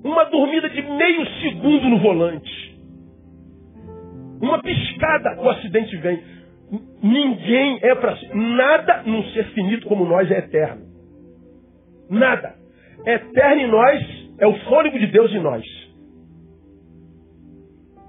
[0.03, 2.79] Uma dormida de meio segundo no volante.
[4.41, 6.23] Uma piscada, o acidente vem.
[7.01, 10.85] Ninguém é para nada num ser finito como nós é eterno.
[12.09, 12.55] Nada.
[13.05, 15.63] Eterno em nós é o fôlego de Deus em nós.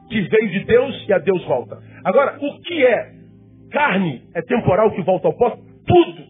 [0.08, 1.78] Que veio de Deus e a Deus volta.
[2.04, 3.12] Agora, o que é
[3.70, 5.50] carne é temporal que volta ao pó?
[5.86, 6.27] Tudo.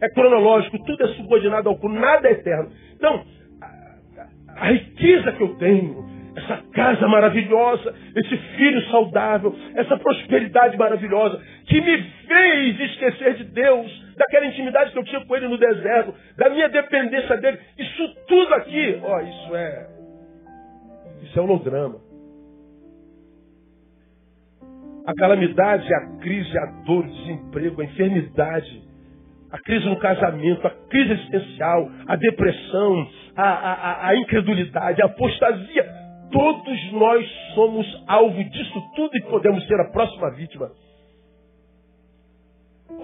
[0.00, 2.70] É cronológico, tudo é subordinado ao corpo, nada é eterno.
[2.94, 3.24] Então,
[3.60, 11.40] a, a riqueza que eu tenho, essa casa maravilhosa, esse filho saudável, essa prosperidade maravilhosa,
[11.66, 16.14] que me fez esquecer de Deus, daquela intimidade que eu tinha com Ele no deserto,
[16.36, 17.58] da minha dependência dele.
[17.78, 19.86] Isso tudo aqui, ó, isso é.
[21.22, 22.00] Isso é holograma.
[25.06, 28.82] A calamidade, a crise, a dor, o desemprego, a enfermidade,
[29.52, 36.00] a crise no casamento, a crise existencial, a depressão, a, a, a incredulidade, a apostasia,
[36.30, 40.70] Todos nós somos alvo disso tudo e podemos ser a próxima vítima.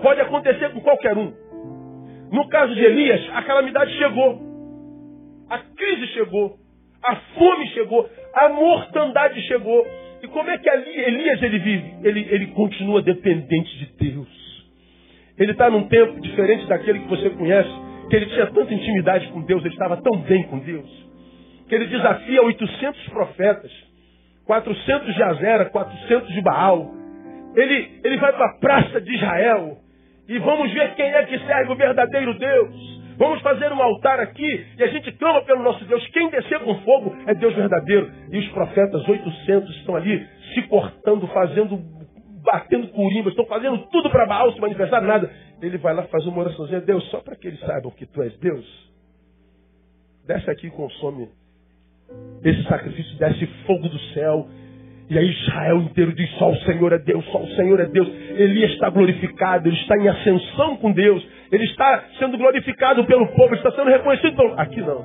[0.00, 1.32] Pode acontecer com qualquer um.
[2.30, 4.40] No caso de Elias, a calamidade chegou.
[5.50, 6.56] A crise chegou.
[7.02, 8.08] A fome chegou.
[8.32, 9.86] A mortandade chegou.
[10.22, 11.94] E como é que Elias ele vive?
[12.04, 14.45] Ele, ele continua dependente de Deus.
[15.38, 17.70] Ele está num tempo diferente daquele que você conhece,
[18.08, 21.06] que ele tinha tanta intimidade com Deus, ele estava tão bem com Deus
[21.68, 23.70] que ele desafia 800 profetas,
[24.46, 26.90] 400 de Azera, 400 de Baal.
[27.54, 29.78] Ele, ele vai para a praça de Israel
[30.28, 32.96] e vamos ver quem é que serve o verdadeiro Deus.
[33.18, 36.06] Vamos fazer um altar aqui e a gente clama pelo nosso Deus.
[36.08, 38.10] Quem descer com fogo é Deus verdadeiro.
[38.30, 41.82] E os profetas, 800, estão ali se cortando, fazendo
[42.46, 45.30] batendo curimba, estão fazendo tudo para Baal se manifestar, nada.
[45.60, 48.36] Ele vai lá fazer uma oraçãozinha, Deus, só para que eles saibam que tu és
[48.38, 48.64] Deus.
[50.26, 51.28] Desce aqui e consome
[52.44, 54.48] esse sacrifício, desce fogo do céu.
[55.08, 58.08] E aí Israel inteiro diz, só o Senhor é Deus, só o Senhor é Deus.
[58.08, 61.26] Elias está glorificado, ele está em ascensão com Deus.
[61.50, 64.42] Ele está sendo glorificado pelo povo, está sendo reconhecido.
[64.56, 65.04] Aqui não.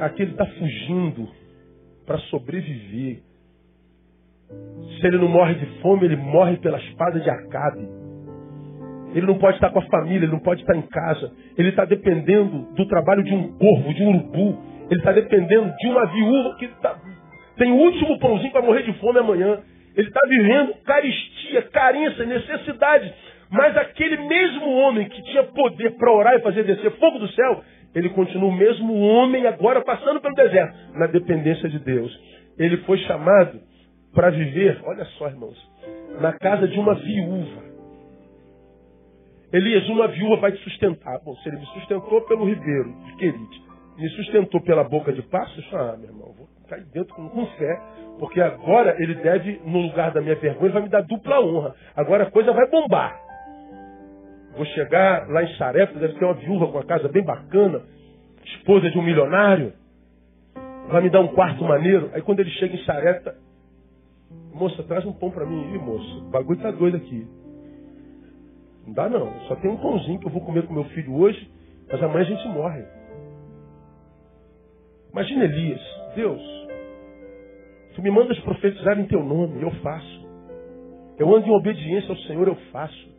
[0.00, 1.28] Aqui ele está fugindo
[2.06, 3.22] para sobreviver.
[5.00, 7.88] Se ele não morre de fome, ele morre pela espada de Acabe.
[9.14, 11.32] Ele não pode estar com a família, ele não pode estar em casa.
[11.58, 14.58] Ele está dependendo do trabalho de um corvo, de um urubu.
[14.90, 16.96] Ele está dependendo de uma viúva que tá,
[17.56, 19.60] tem o último pãozinho para morrer de fome amanhã.
[19.96, 23.12] Ele está vivendo caristia, carência, necessidade.
[23.50, 27.62] Mas aquele mesmo homem que tinha poder para orar e fazer descer fogo do céu,
[27.94, 32.16] ele continua o mesmo homem agora passando pelo deserto, na dependência de Deus.
[32.58, 33.60] Ele foi chamado
[34.14, 35.56] para viver, olha só, irmãos,
[36.20, 37.70] na casa de uma viúva.
[39.52, 41.18] Elias, uma viúva vai te sustentar.
[41.24, 43.62] Bom, se ele me sustentou pelo ribeiro de Querite,
[43.96, 47.80] me sustentou pela boca de passos, ah, meu irmão, vou cair dentro com, com fé,
[48.18, 51.74] porque agora ele deve, no lugar da minha vergonha, vai me dar dupla honra.
[51.96, 53.18] Agora a coisa vai bombar.
[54.56, 57.82] Vou chegar lá em Sarepta, deve ter uma viúva com uma casa bem bacana,
[58.44, 59.72] esposa de um milionário,
[60.88, 62.10] vai me dar um quarto maneiro.
[62.12, 63.34] Aí quando ele chega em Sarepta,
[64.52, 65.74] Moça, traz um pão para mim.
[65.74, 67.26] Ih, moço, o bagulho tá doido aqui.
[68.86, 69.32] Não dá não.
[69.48, 71.50] Só tem um pãozinho que eu vou comer com meu filho hoje,
[71.90, 72.84] mas amanhã a gente morre.
[75.12, 75.80] Imagina Elias.
[76.14, 76.42] Deus,
[77.94, 80.28] tu me mandas profetizar em teu nome, eu faço.
[81.18, 83.10] Eu ando em obediência ao Senhor, eu faço.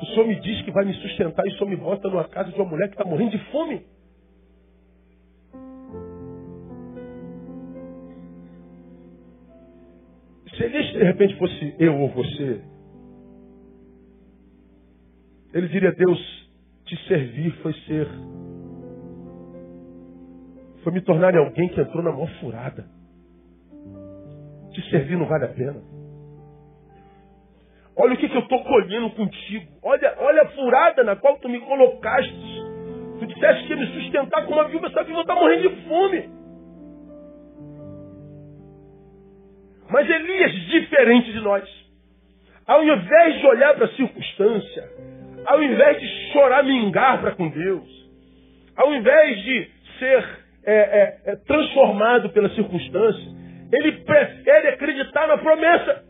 [0.00, 2.50] O Senhor me diz que vai me sustentar e o Senhor me bota numa casa
[2.50, 3.84] de uma mulher que está morrendo de fome.
[10.56, 12.62] Se ele de repente fosse eu ou você,
[15.52, 16.50] ele diria, Deus,
[16.84, 18.08] te servir foi ser.
[20.82, 22.86] Foi me tornar em alguém que entrou na mão furada.
[24.72, 25.82] Te servir não vale a pena.
[27.96, 29.66] Olha o que, que eu estou colhendo contigo.
[29.82, 32.64] Olha, olha a furada na qual tu me colocaste.
[33.18, 36.35] Tu disseste que ia me sustentar com uma viúva, essa viúva está morrendo de fome.
[39.90, 41.64] Mas Elias, diferente de nós,
[42.66, 44.90] ao invés de olhar para a circunstância,
[45.46, 47.88] ao invés de chorar mingar para com Deus,
[48.76, 50.24] ao invés de ser
[50.64, 53.36] é, é, é, transformado pela circunstância,
[53.72, 56.04] ele prefere acreditar na promessa.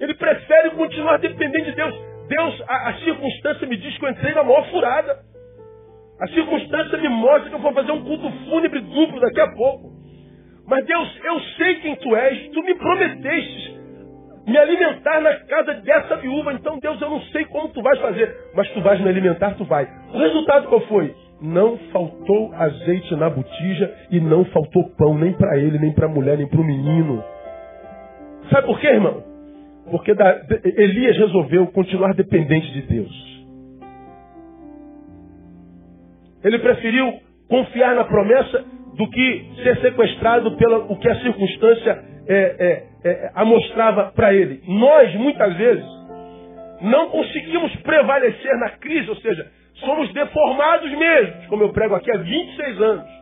[0.00, 1.94] Ele prefere continuar dependendo de Deus.
[2.28, 5.18] Deus, a, a circunstância me diz que eu entrei na maior furada.
[6.20, 9.89] A circunstância me mostra que eu vou fazer um culto fúnebre duplo daqui a pouco.
[10.70, 13.80] Mas Deus, eu sei quem tu és, tu me prometeste
[14.46, 16.52] me alimentar na casa dessa viúva.
[16.52, 19.64] Então, Deus, eu não sei como tu vais fazer, mas tu vais me alimentar, tu
[19.64, 19.88] vai.
[20.14, 21.12] O resultado qual foi?
[21.42, 26.08] Não faltou azeite na botija e não faltou pão nem para ele, nem para a
[26.08, 27.24] mulher, nem para o menino.
[28.50, 29.24] Sabe por quê, irmão?
[29.90, 33.44] Porque da, Elias resolveu continuar dependente de Deus.
[36.44, 37.12] Ele preferiu
[37.48, 38.64] confiar na promessa
[38.96, 44.62] do que ser sequestrado pelo que a circunstância é, é, é, para ele.
[44.66, 45.84] Nós, muitas vezes,
[46.80, 49.50] não conseguimos prevalecer na crise, ou seja,
[49.80, 53.20] somos deformados mesmo, como eu prego aqui há 26 anos.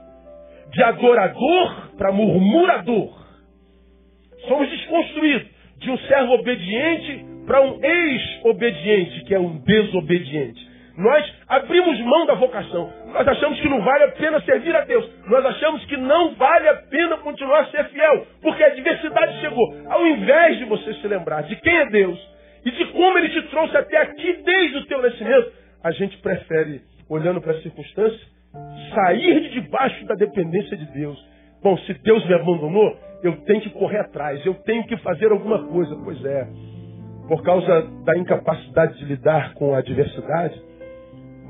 [0.71, 3.11] De adorador para murmurador.
[4.47, 5.49] Somos desconstruídos.
[5.79, 10.68] De um servo obediente para um ex-obediente, que é um desobediente.
[10.99, 12.93] Nós abrimos mão da vocação.
[13.13, 15.09] Nós achamos que não vale a pena servir a Deus.
[15.29, 19.77] Nós achamos que não vale a pena continuar a ser fiel, porque a adversidade chegou.
[19.89, 22.19] Ao invés de você se lembrar de quem é Deus
[22.65, 25.53] e de como Ele te trouxe até aqui desde o teu nascimento,
[25.85, 28.21] a gente prefere, olhando para as circunstâncias,
[28.93, 31.17] sair de debaixo da dependência de Deus.
[31.63, 35.65] Bom, se Deus me abandonou, eu tenho que correr atrás, eu tenho que fazer alguma
[35.69, 35.95] coisa.
[36.03, 36.49] Pois é,
[37.29, 40.68] por causa da incapacidade de lidar com a adversidade,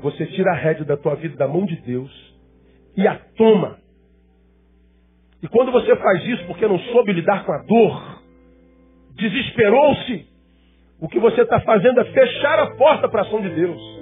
[0.01, 2.11] você tira a rédea da tua vida da mão de Deus
[2.95, 3.77] e a toma.
[5.41, 8.21] E quando você faz isso porque não soube lidar com a dor,
[9.15, 10.27] desesperou-se,
[11.01, 13.99] o que você está fazendo é fechar a porta para a ação de Deus.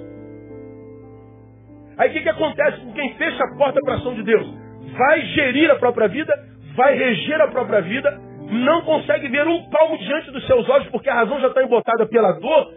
[1.96, 4.46] Aí o que, que acontece com quem fecha a porta para a ação de Deus?
[4.96, 6.32] Vai gerir a própria vida,
[6.74, 8.20] vai reger a própria vida,
[8.50, 12.06] não consegue ver um palmo diante dos seus olhos porque a razão já está embotada
[12.06, 12.72] pela dor,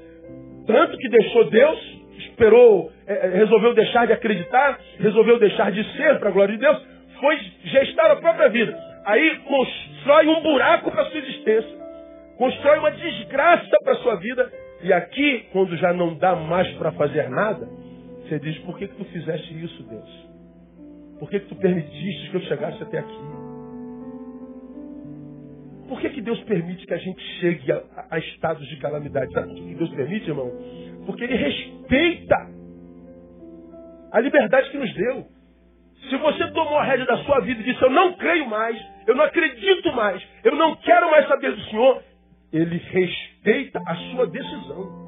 [0.68, 2.01] tanto que deixou Deus
[2.42, 6.60] esperou, é, é, resolveu deixar de acreditar, resolveu deixar de ser para a glória de
[6.60, 6.82] Deus,
[7.20, 8.78] foi gestar a própria vida.
[9.06, 11.82] Aí constrói um buraco para a sua existência.
[12.38, 14.52] constrói uma desgraça para a sua vida.
[14.82, 17.68] E aqui, quando já não dá mais para fazer nada,
[18.24, 20.28] você diz, por que, que tu fizeste isso, Deus?
[21.20, 23.20] Por que, que tu permitiste que eu chegasse até aqui?
[25.88, 29.32] Por que, que Deus permite que a gente chegue a, a estados de calamidade?
[29.34, 30.52] Sabe por que Deus permite, irmão?
[31.06, 32.36] Porque Ele respeita
[34.12, 35.26] a liberdade que nos deu.
[36.10, 38.78] Se você tomou a rédea da sua vida e disse, eu não creio mais,
[39.08, 42.04] eu não acredito mais, eu não quero mais saber do Senhor,
[42.52, 45.02] Ele respeita a sua decisão.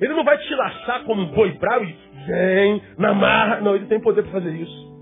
[0.00, 3.60] Ele não vai te laçar como um boi bravo e vem, na marra.
[3.60, 4.92] Não, ele tem poder para fazer isso.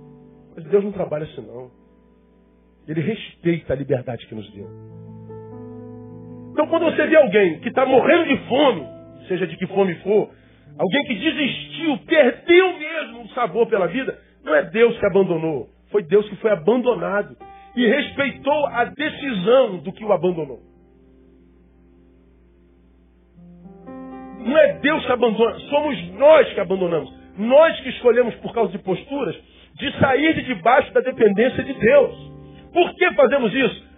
[0.54, 1.70] Mas Deus não trabalha assim, não.
[2.86, 4.68] Ele respeita a liberdade que nos deu.
[6.52, 8.86] Então, quando você vê alguém que está morrendo de fome,
[9.28, 10.30] seja de que fome for,
[10.78, 16.02] alguém que desistiu, perdeu mesmo o sabor pela vida, não é Deus que abandonou, foi
[16.02, 17.36] Deus que foi abandonado
[17.76, 20.60] e respeitou a decisão do que o abandonou.
[24.44, 27.12] Não é Deus que abandona, somos nós que abandonamos.
[27.36, 29.36] Nós que escolhemos por causa de posturas
[29.74, 32.32] de sair de debaixo da dependência de Deus.
[32.72, 33.89] Por que fazemos isso?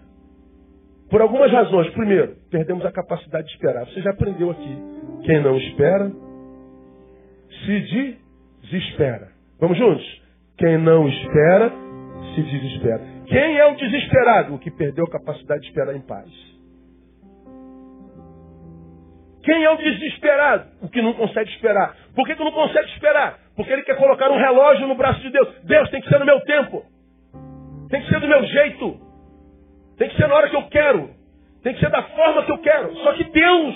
[1.13, 1.91] Por algumas razões.
[1.91, 3.85] Primeiro, perdemos a capacidade de esperar.
[3.85, 4.79] Você já aprendeu aqui.
[5.27, 6.11] Quem não espera,
[7.67, 8.17] se
[8.63, 9.29] desespera.
[9.61, 10.23] Vamos juntos?
[10.57, 11.71] Quem não espera,
[12.35, 13.03] se desespera.
[13.27, 14.55] Quem é o desesperado?
[14.55, 16.31] O que perdeu a capacidade de esperar em paz.
[19.43, 20.71] Quem é o desesperado?
[20.81, 21.95] O que não consegue esperar.
[22.15, 23.39] Por que, que não consegue esperar?
[23.55, 25.63] Porque ele quer colocar um relógio no braço de Deus.
[25.65, 26.83] Deus tem que ser no meu tempo.
[27.91, 29.12] Tem que ser do meu jeito.
[30.03, 31.11] Tem que ser na hora que eu quero.
[31.63, 32.93] Tem que ser da forma que eu quero.
[33.05, 33.75] Só que Deus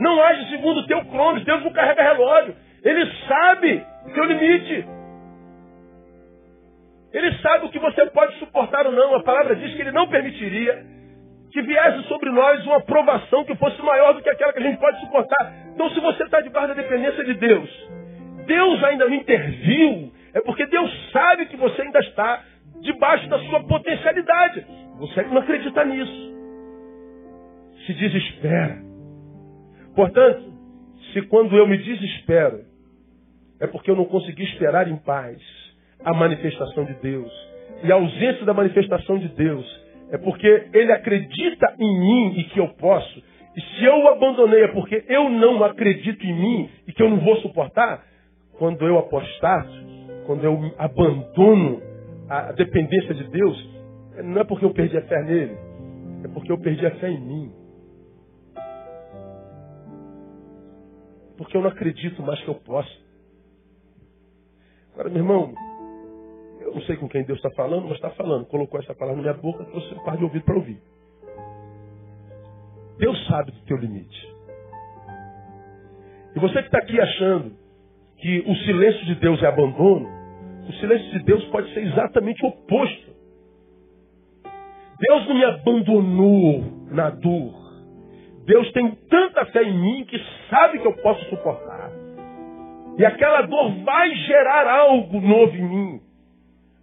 [0.00, 1.44] não age segundo o teu cronos.
[1.44, 2.56] Deus não carrega relógio.
[2.82, 4.84] Ele sabe o teu limite.
[7.12, 9.14] Ele sabe o que você pode suportar ou não.
[9.14, 10.84] A palavra diz que ele não permitiria
[11.52, 14.80] que viesse sobre nós uma provação que fosse maior do que aquela que a gente
[14.80, 15.52] pode suportar.
[15.72, 17.70] Então, se você está debaixo da dependência de Deus,
[18.44, 22.42] Deus ainda não interviu, é porque Deus sabe que você ainda está
[22.80, 24.66] debaixo da sua potencialidade.
[24.98, 26.36] Você não acredita nisso.
[27.86, 28.78] Se desespera.
[29.94, 30.52] Portanto,
[31.12, 32.64] se quando eu me desespero,
[33.60, 35.38] é porque eu não consegui esperar em paz
[36.04, 37.32] a manifestação de Deus.
[37.82, 42.60] E a ausência da manifestação de Deus é porque ele acredita em mim e que
[42.60, 43.22] eu posso.
[43.56, 47.10] E se eu o abandonei é porque eu não acredito em mim e que eu
[47.10, 48.04] não vou suportar.
[48.58, 49.72] Quando eu apostato,
[50.26, 51.80] quando eu abandono
[52.28, 53.70] a dependência de Deus,
[54.24, 55.56] não é porque eu perdi a fé nele,
[56.24, 57.52] é porque eu perdi a fé em mim.
[61.36, 63.06] Porque eu não acredito mais que eu posso.
[64.92, 65.54] Agora, meu irmão,
[66.60, 68.44] eu não sei com quem Deus está falando, mas está falando.
[68.46, 70.80] Colocou essa palavra na minha boca, trouxe um par de ouvido para ouvir.
[72.98, 74.36] Deus sabe do teu limite.
[76.34, 77.52] E você que está aqui achando
[78.16, 80.17] que o silêncio de Deus é abandono,
[80.68, 83.08] o silêncio de Deus pode ser exatamente o oposto.
[85.00, 87.54] Deus não me abandonou na dor.
[88.44, 91.90] Deus tem tanta fé em mim que sabe que eu posso suportar.
[92.98, 96.00] E aquela dor vai gerar algo novo em mim.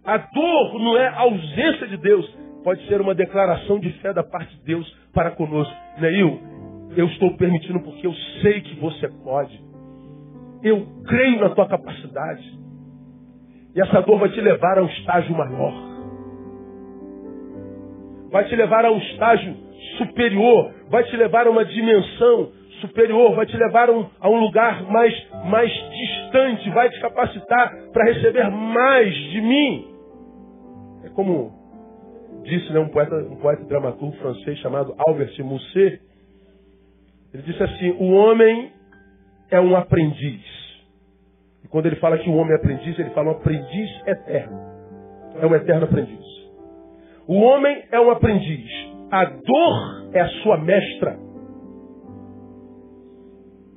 [0.04, 2.26] A dor não é ausência de Deus,
[2.64, 5.74] pode ser uma declaração de fé da parte de Deus para conosco.
[5.98, 6.40] Neil,
[6.96, 9.60] eu estou permitindo porque eu sei que você pode.
[10.62, 12.65] Eu creio na tua capacidade.
[13.76, 15.74] E essa dor vai te levar a um estágio maior.
[18.30, 19.54] Vai te levar a um estágio
[19.98, 20.72] superior.
[20.88, 23.34] Vai te levar a uma dimensão superior.
[23.34, 25.12] Vai te levar a um, lugar mais,
[25.44, 26.70] mais distante.
[26.70, 29.88] Vai te capacitar para receber mais de mim.
[31.04, 31.52] É como
[32.44, 36.00] disse né, um, poeta, um poeta dramaturgo francês chamado Albert Mousset.
[37.34, 38.72] Ele disse assim: o homem
[39.50, 40.65] é um aprendiz.
[41.76, 44.58] Quando ele fala que o homem é aprendiz, ele fala um aprendiz eterno.
[45.38, 46.24] É um eterno aprendiz.
[47.28, 48.66] O homem é um aprendiz.
[49.10, 51.18] A dor é a sua mestra.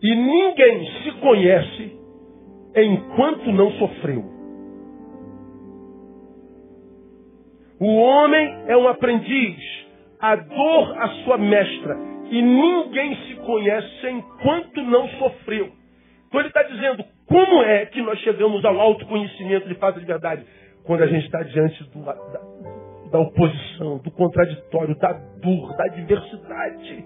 [0.02, 2.00] E ninguém se conhece
[2.78, 4.24] enquanto não sofreu.
[7.82, 9.60] O homem é um aprendiz,
[10.22, 11.98] a dor a sua mestra,
[12.32, 15.70] e ninguém se conhece enquanto não sofreu.
[16.30, 20.44] Então ele está dizendo, como é que nós chegamos ao autoconhecimento de fato de verdade?
[20.84, 22.14] Quando a gente está diante do, da,
[23.12, 27.06] da oposição, do contraditório, da dor, da adversidade.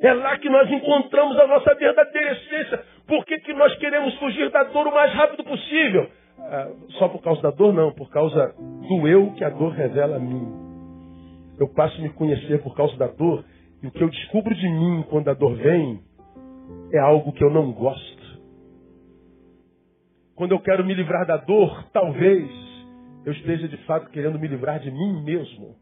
[0.00, 2.82] É lá que nós encontramos a nossa verdadeira essência.
[3.06, 6.08] Por que, que nós queremos fugir da dor o mais rápido possível?
[6.38, 6.68] Ah,
[6.98, 10.18] só por causa da dor, não, por causa do eu que a dor revela a
[10.18, 10.64] mim.
[11.58, 13.44] eu passo a me conhecer por causa da dor,
[13.82, 16.00] e o que eu descubro de mim quando a dor vem
[16.92, 18.13] é algo que eu não gosto.
[20.36, 22.50] Quando eu quero me livrar da dor, talvez
[23.24, 25.76] eu esteja de fato querendo me livrar de mim mesmo,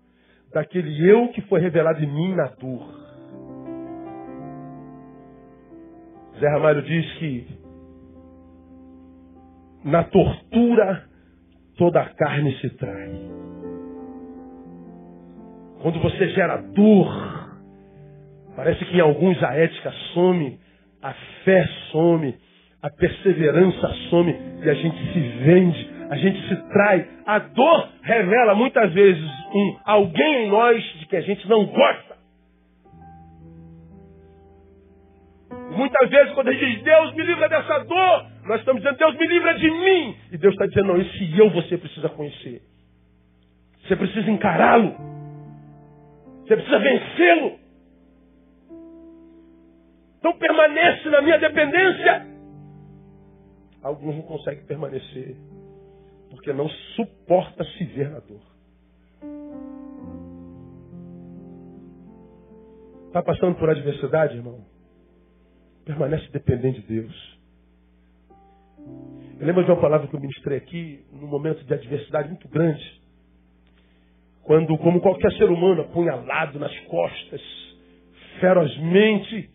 [0.53, 3.03] daquele eu que foi revelado em mim na dor.
[6.39, 7.47] Zé Ramalho diz que
[9.85, 11.09] na tortura
[11.77, 13.11] toda a carne se trai.
[15.81, 17.09] Quando você gera dor,
[18.55, 20.61] parece que em alguns a ética some,
[21.03, 22.35] a fé some,
[22.83, 27.09] a perseverança some e a gente se vende, a gente se trai.
[27.25, 29.25] A dor revela muitas vezes
[29.55, 32.13] um alguém em nós de que a gente não gosta.
[35.77, 39.17] Muitas vezes, quando a gente diz, Deus me livra dessa dor, nós estamos dizendo, Deus
[39.17, 40.17] me livra de mim.
[40.33, 42.61] E Deus está dizendo, não, esse eu você precisa conhecer.
[43.83, 44.95] Você precisa encará-lo.
[46.43, 47.53] Você precisa vencê-lo.
[50.19, 52.32] Então permanece na minha dependência.
[53.83, 55.37] Alguns não conseguem permanecer
[56.31, 58.41] porque não suporta se ver na dor.
[63.09, 64.65] Está passando por adversidade, irmão?
[65.85, 67.39] Permanece dependente de Deus.
[69.39, 73.03] Eu lembro de uma palavra que eu ministrei aqui, num momento de adversidade muito grande.
[74.45, 77.43] Quando, como qualquer ser humano, apunhalado nas costas,
[78.41, 79.51] ferozmente,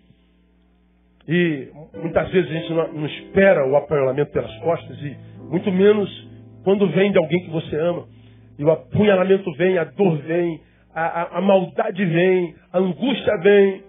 [1.28, 1.70] e
[2.02, 5.18] muitas vezes a gente não, não espera o apunhalamento pelas costas, e
[5.50, 6.28] muito menos
[6.64, 8.06] quando vem de alguém que você ama.
[8.58, 10.62] E o apunhalamento vem, a dor vem,
[10.94, 13.84] a, a, a maldade vem, a angústia vem.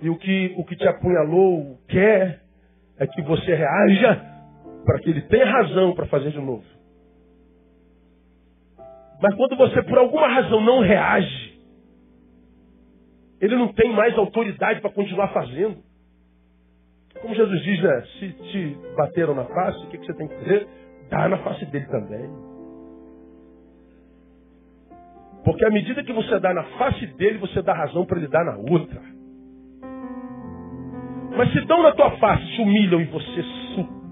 [0.00, 2.40] E o que, o que te apunhalou quer
[2.98, 4.20] é que você reaja
[4.84, 6.64] para que ele tenha razão para fazer de novo.
[9.20, 11.60] Mas quando você por alguma razão não reage,
[13.40, 15.78] ele não tem mais autoridade para continuar fazendo.
[17.22, 18.02] Como Jesus diz, né?
[18.18, 20.66] Se te bateram na face, o que, que você tem que fazer?
[21.08, 22.28] Dar na face dele também.
[25.44, 28.44] Porque à medida que você dá na face dele, você dá razão para ele dar
[28.44, 29.00] na outra.
[31.36, 33.42] Mas se dão na tua face, se humilham e você
[33.74, 34.02] su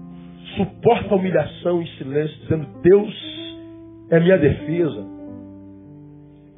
[0.55, 3.13] suporta a humilhação em silêncio, dizendo: Deus
[4.09, 5.05] é minha defesa.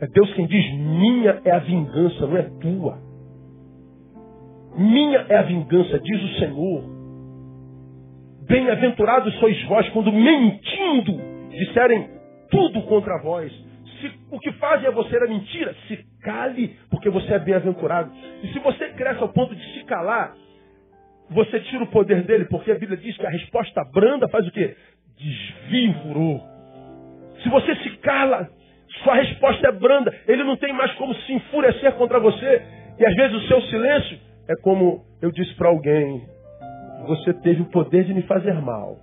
[0.01, 3.02] É Deus quem diz: minha é a vingança, não é tua.
[4.75, 6.83] Minha é a vingança, diz o Senhor.
[8.47, 11.19] Bem-aventurados sois vós quando mentindo
[11.49, 12.09] disserem
[12.49, 13.51] tudo contra vós.
[13.99, 18.11] Se o que fazem a você era mentira, se cale, porque você é bem-aventurado.
[18.43, 20.35] E se você cresce ao ponto de se calar,
[21.29, 24.51] você tira o poder dele, porque a Bíblia diz que a resposta branda faz o
[24.51, 24.75] quê?
[26.01, 26.41] Furor.
[27.41, 28.49] Se você se cala,
[29.03, 30.13] sua resposta é branda.
[30.27, 32.61] Ele não tem mais como se enfurecer contra você.
[32.99, 34.12] E às vezes o seu silêncio
[34.47, 36.27] é como eu disse para alguém:
[37.07, 38.97] você teve o poder de me fazer mal.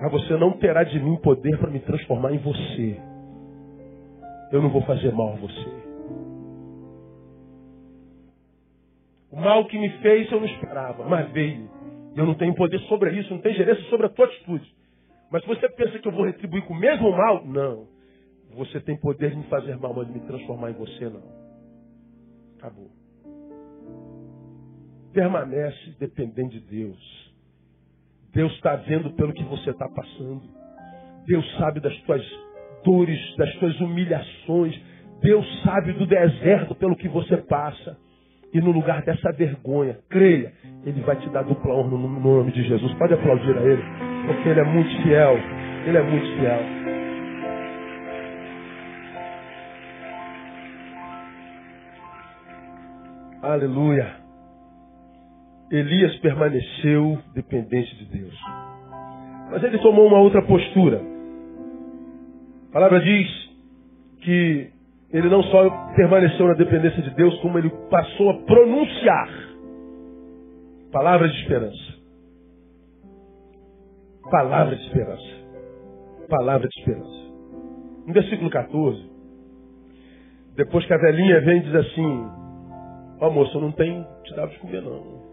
[0.00, 3.00] Mas você não terá de mim poder para me transformar em você.
[4.52, 5.84] Eu não vou fazer mal a você.
[9.30, 11.68] O mal que me fez eu não esperava, mas veio.
[12.16, 14.72] Eu não tenho poder sobre isso, não tenho gerência sobre a tua atitude.
[15.30, 17.88] Mas você pensa que eu vou retribuir com o mesmo mal, não.
[18.54, 21.43] Você tem poder de me fazer mal, mas de me transformar em você, não.
[22.64, 22.90] Acabou.
[25.12, 27.34] Permanece dependente de Deus.
[28.32, 30.42] Deus está vendo pelo que você está passando.
[31.26, 32.22] Deus sabe das tuas
[32.82, 34.80] dores, das tuas humilhações.
[35.20, 37.98] Deus sabe do deserto pelo que você passa.
[38.54, 40.50] E no lugar dessa vergonha, creia,
[40.86, 42.94] Ele vai te dar dupla honra no nome de Jesus.
[42.94, 43.82] Pode aplaudir a Ele,
[44.26, 45.36] porque Ele é muito fiel.
[45.86, 46.83] Ele é muito fiel.
[53.44, 54.10] Aleluia.
[55.70, 58.34] Elias permaneceu dependente de Deus.
[59.50, 60.98] Mas ele tomou uma outra postura.
[62.70, 63.28] A palavra diz
[64.22, 64.70] que
[65.12, 69.28] ele não só permaneceu na dependência de Deus, como ele passou a pronunciar
[70.90, 71.94] palavras de esperança.
[74.30, 75.44] Palavra de esperança.
[76.30, 77.24] Palavra de esperança.
[78.06, 79.10] No versículo 14,
[80.56, 82.43] depois que a velhinha vem e diz assim:
[83.24, 85.24] Ó oh, moço, eu não tenho te dado de comer, não.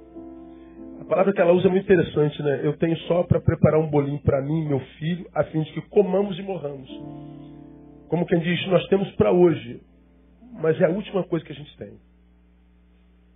[1.01, 2.61] A palavra que ela usa é muito interessante, né?
[2.63, 5.73] Eu tenho só para preparar um bolinho para mim e meu filho, a fim de
[5.73, 6.89] que comamos e morramos.
[8.07, 9.81] Como quem diz, nós temos para hoje,
[10.53, 11.99] mas é a última coisa que a gente tem.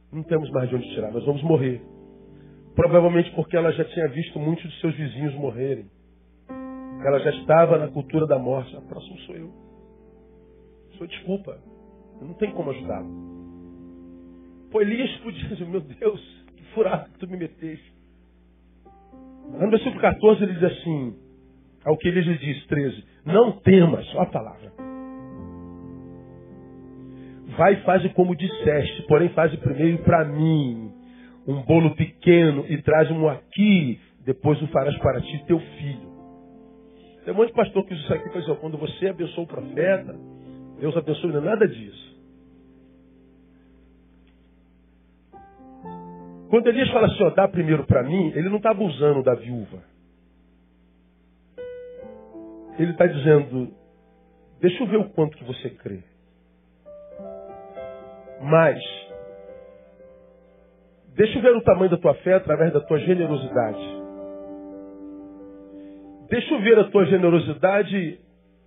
[0.10, 1.82] Não temos mais de onde tirar, nós vamos morrer.
[2.76, 5.88] Provavelmente porque ela já tinha visto muitos de seus vizinhos morrerem.
[7.06, 8.74] Ela já estava na cultura da morte.
[8.78, 9.52] A próxima sou eu.
[10.94, 11.60] Senhor, desculpa,
[12.22, 13.35] não tenho como ajudá-lo.
[14.82, 17.94] Elias podia dizer, meu Deus, que furado que tu me meteste.
[19.52, 21.16] No versículo 14 ele diz assim,
[21.86, 24.74] ao que ele diz, 13, não temas, olha a palavra.
[27.58, 30.92] Vai e faze como disseste, porém faze primeiro para mim
[31.48, 36.16] um bolo pequeno e traz um aqui, depois o farás para ti teu filho.
[37.24, 39.48] Tem um monte de pastor que usa isso aqui para dizer, quando você abençoa o
[39.48, 40.16] profeta,
[40.80, 42.05] Deus abençoe, não é nada disso.
[46.50, 49.84] Quando Elias fala assim, ó, dá primeiro para mim, ele não está abusando da viúva.
[52.78, 53.74] Ele está dizendo,
[54.60, 56.04] deixa eu ver o quanto que você crê.
[58.42, 58.80] Mas,
[61.16, 64.04] deixa eu ver o tamanho da tua fé através da tua generosidade.
[66.30, 68.20] Deixa eu ver a tua generosidade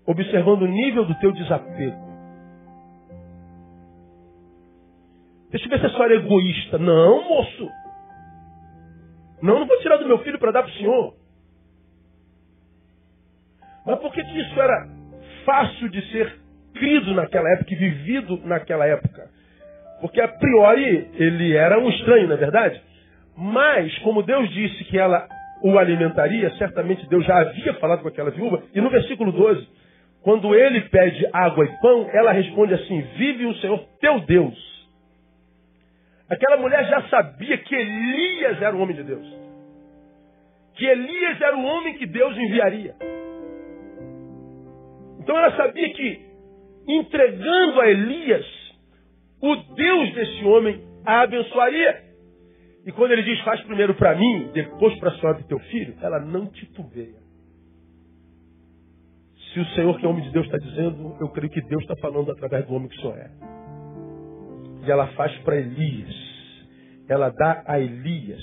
[0.06, 2.07] observando o nível do teu desapego.
[5.50, 6.78] Deixa eu ver se a senhora é egoísta.
[6.78, 7.70] Não, moço.
[9.42, 11.14] Não, não vou tirar do meu filho para dar para o senhor.
[13.86, 14.86] Mas por que, isso era
[15.44, 16.38] fácil de ser
[16.74, 19.30] crido naquela época e vivido naquela época?
[20.00, 22.82] Porque a priori ele era um estranho, não é verdade?
[23.36, 25.26] Mas, como Deus disse que ela
[25.62, 29.66] o alimentaria, certamente Deus já havia falado com aquela viúva, e no versículo 12,
[30.22, 34.77] quando ele pede água e pão, ela responde assim: Vive o Senhor teu Deus.
[36.30, 39.26] Aquela mulher já sabia que Elias era o homem de Deus.
[40.74, 42.94] Que Elias era o homem que Deus enviaria.
[45.20, 46.20] Então ela sabia que,
[46.86, 48.46] entregando a Elias,
[49.40, 52.04] o Deus desse homem a abençoaria.
[52.86, 55.94] E quando ele diz, faz primeiro para mim, depois para a senhora e teu filho,
[56.02, 57.18] ela não titubeia.
[59.52, 61.96] Se o Senhor, que é homem de Deus, está dizendo, eu creio que Deus está
[61.96, 63.57] falando através do homem que o Senhor é.
[64.86, 66.14] E ela faz para Elias.
[67.08, 68.42] Ela dá a Elias.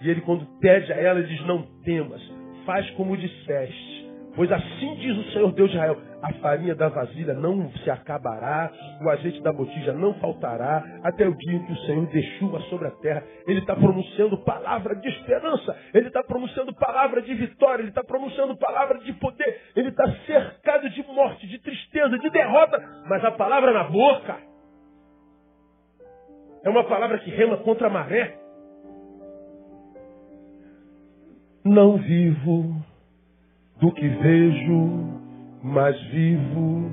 [0.00, 2.20] E ele, quando pede a ela, diz: Não temas,
[2.64, 3.92] faz como disseste.
[4.34, 8.70] Pois assim diz o Senhor Deus de Israel: a farinha da vasilha não se acabará,
[9.02, 12.88] o azeite da botija não faltará, até o dia em que o Senhor chuva sobre
[12.88, 13.22] a terra.
[13.46, 18.56] Ele está pronunciando palavra de esperança, ele está pronunciando palavra de vitória, ele está pronunciando
[18.56, 23.72] palavra de poder, ele está cercado de morte, de tristeza, de derrota, mas a palavra
[23.72, 24.51] na boca
[26.64, 28.38] é uma palavra que rema contra a maré.
[31.64, 32.76] Não vivo
[33.80, 35.20] do que vejo,
[35.62, 36.90] mas vivo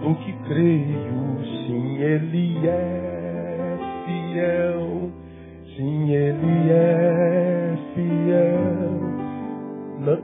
[0.00, 1.38] do que creio.
[1.66, 5.10] Sim, Ele é fiel.
[5.76, 9.00] Sim, Ele é fiel.
[10.00, 10.22] Não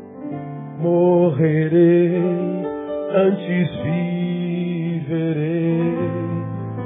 [0.81, 2.17] morrerei,
[3.13, 5.35] antes viverei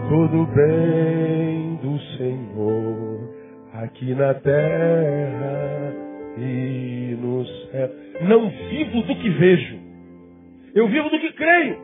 [0.09, 1.68] todo bem
[2.19, 3.21] Senhor
[3.75, 5.95] aqui na terra
[6.37, 7.91] e no céu.
[8.23, 9.79] Não vivo do que vejo.
[10.75, 11.79] Eu vivo do que creio.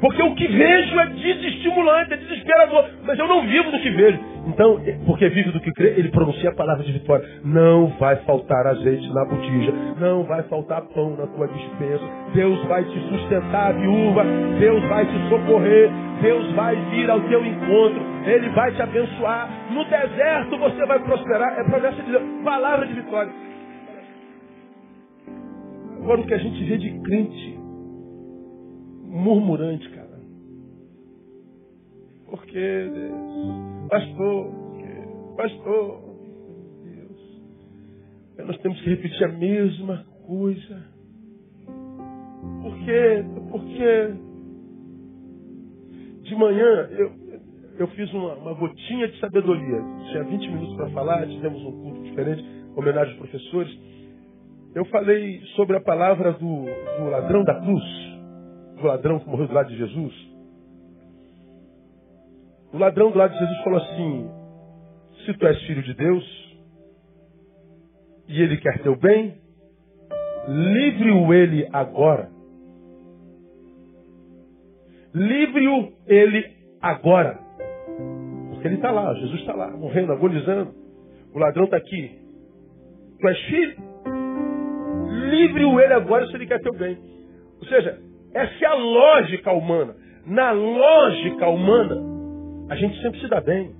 [0.00, 2.84] Porque o que vejo é desestimulante, é desesperador.
[3.04, 4.18] Mas eu não vivo do que vejo.
[4.46, 7.26] Então, porque vive do que crê, ele pronuncia a palavra de vitória.
[7.44, 9.72] Não vai faltar azeite na botija.
[9.98, 12.04] Não vai faltar pão na tua dispensa.
[12.32, 14.24] Deus vai te sustentar, viúva.
[14.60, 15.90] Deus vai te socorrer.
[16.22, 18.00] Deus vai vir ao teu encontro.
[18.24, 19.50] Ele vai te abençoar.
[19.72, 21.58] No deserto você vai prosperar.
[21.58, 22.22] É promessa de Deus.
[22.44, 23.32] Palavra de vitória.
[26.00, 27.57] Agora o que a gente vê de crente
[29.08, 30.18] murmurante, cara.
[32.30, 32.88] Porque
[33.88, 34.52] pastor,
[35.36, 36.00] pastor,
[36.84, 38.46] Deus.
[38.46, 40.84] Nós temos que repetir a mesma coisa.
[42.62, 43.24] Por quê?
[43.50, 44.28] Porque
[46.22, 47.12] de manhã eu,
[47.78, 49.82] eu fiz uma, uma gotinha de sabedoria.
[50.10, 52.44] Tinha 20 minutos para falar, tivemos um culto diferente,
[52.76, 53.78] homenagem aos professores.
[54.74, 56.66] Eu falei sobre a palavra do,
[56.98, 57.82] do ladrão da cruz,
[58.78, 60.14] do ladrão que morreu do lado de Jesus.
[62.72, 64.30] O ladrão do lado de Jesus falou assim:
[65.24, 66.58] se tu és filho de Deus
[68.28, 69.34] e ele quer teu bem,
[70.48, 72.30] livre-o ele agora.
[75.14, 76.44] Livre-o ele
[76.80, 77.38] agora.
[78.50, 80.74] Porque ele está lá, Jesus está lá, morrendo, agonizando.
[81.34, 82.18] O ladrão está aqui.
[83.20, 83.88] Tu és filho?
[85.28, 86.98] livre-o ele agora se ele quer teu bem.
[87.60, 87.98] Ou seja,
[88.34, 89.96] essa é a lógica humana.
[90.26, 91.96] Na lógica humana,
[92.70, 93.74] a gente sempre se dá bem.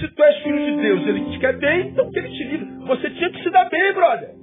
[0.00, 2.86] Se tu és filho de Deus, ele te quer bem, então que ele te livre.
[2.86, 4.34] Você tinha que se dar bem, brother.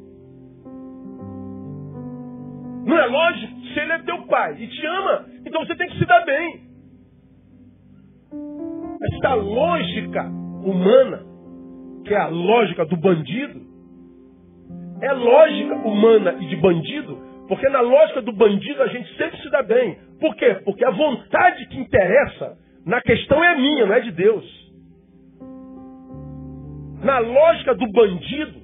[2.86, 3.60] Não é lógico?
[3.74, 6.70] Se ele é teu pai e te ama, então você tem que se dar bem.
[9.14, 10.24] Esta lógica
[10.64, 11.26] humana,
[12.06, 13.69] que é a lógica do bandido,
[15.02, 19.50] é lógica humana e de bandido, porque na lógica do bandido a gente sempre se
[19.50, 19.98] dá bem.
[20.20, 20.62] Por quê?
[20.66, 24.70] Porque a vontade que interessa na questão é minha, não é de Deus.
[27.04, 28.60] Na lógica do bandido,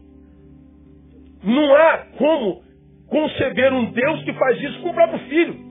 [1.43, 2.63] não há como
[3.07, 5.65] conceber um Deus que faz isso com o próprio filho.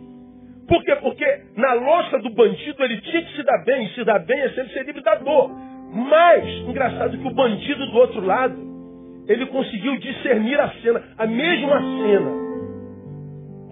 [0.67, 0.97] Por quê?
[0.97, 4.41] Porque na lógica do bandido ele tinha que se dar bem, e se dar bem
[4.41, 5.51] é sempre ser livre da dor.
[5.93, 8.74] Mas, engraçado que o bandido do outro lado,
[9.29, 12.45] ele conseguiu discernir a cena, a mesma cena.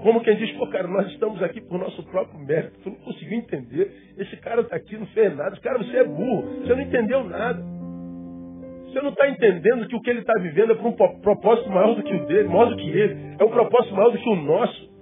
[0.03, 2.76] Como quem diz, pô, cara, nós estamos aqui por nosso próprio mérito.
[2.82, 4.14] Tu não conseguiu entender.
[4.18, 5.57] Esse cara está aqui, não fez nada.
[5.61, 6.42] Cara, você é burro.
[6.61, 7.62] Você não entendeu nada.
[8.86, 11.94] Você não está entendendo que o que ele está vivendo é por um propósito maior
[11.94, 13.36] do que o dele, maior do que ele.
[13.38, 14.92] É um propósito maior do que o nosso.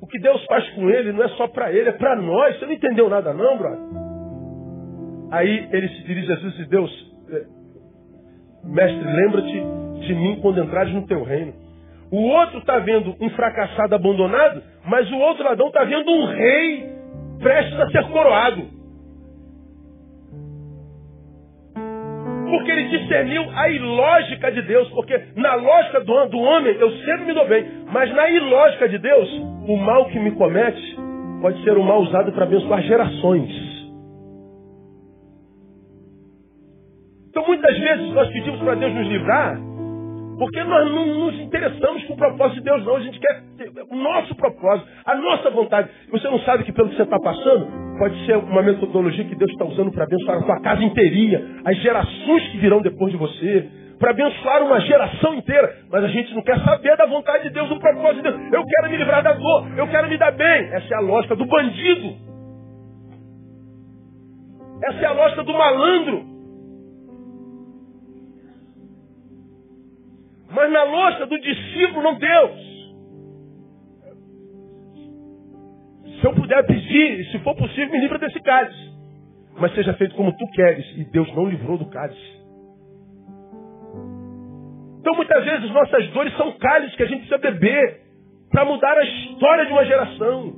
[0.00, 2.58] O que Deus faz com ele não é só para ele, é para nós.
[2.58, 3.80] Você não entendeu nada não, brother?
[5.30, 7.44] Aí ele se dirige a Jesus e diz, Deus, é,
[8.64, 9.62] mestre, lembra-te
[10.06, 11.52] de mim quando entrares no teu reino.
[12.10, 16.92] O outro está vendo um fracassado abandonado, mas o outro ladrão está vendo um rei
[17.40, 18.78] prestes a ser coroado.
[22.50, 24.88] Porque ele discerniu a ilógica de Deus.
[24.90, 27.66] Porque na lógica do, do homem eu sempre me dou bem.
[27.92, 29.28] Mas na ilógica de Deus,
[29.66, 30.96] o mal que me comete
[31.42, 33.77] pode ser um mal usado para abençoar gerações.
[37.38, 39.56] Então muitas vezes nós pedimos para Deus nos livrar
[40.40, 42.96] porque nós não nos interessamos com o propósito de Deus, não.
[42.96, 43.42] A gente quer
[43.88, 45.88] o nosso propósito, a nossa vontade.
[46.10, 49.50] Você não sabe que pelo que você está passando, pode ser uma metodologia que Deus
[49.52, 53.68] está usando para abençoar a sua casa inteirinha, as gerações que virão depois de você,
[54.00, 55.76] para abençoar uma geração inteira.
[55.92, 58.52] Mas a gente não quer saber da vontade de Deus, do propósito de Deus.
[58.52, 60.70] Eu quero me livrar da dor, eu quero me dar bem.
[60.72, 62.16] Essa é a lógica do bandido.
[64.84, 66.27] Essa é a lógica do malandro.
[70.58, 72.68] Mas na lógica do discípulo, não Deus.
[76.20, 78.92] Se eu puder pedir, se for possível, me livra desse cálice.
[79.56, 80.84] Mas seja feito como tu queres.
[80.96, 82.38] E Deus não livrou do cálice.
[84.98, 88.00] Então muitas vezes nossas dores são cálices que a gente precisa beber
[88.50, 90.54] para mudar a história de uma geração.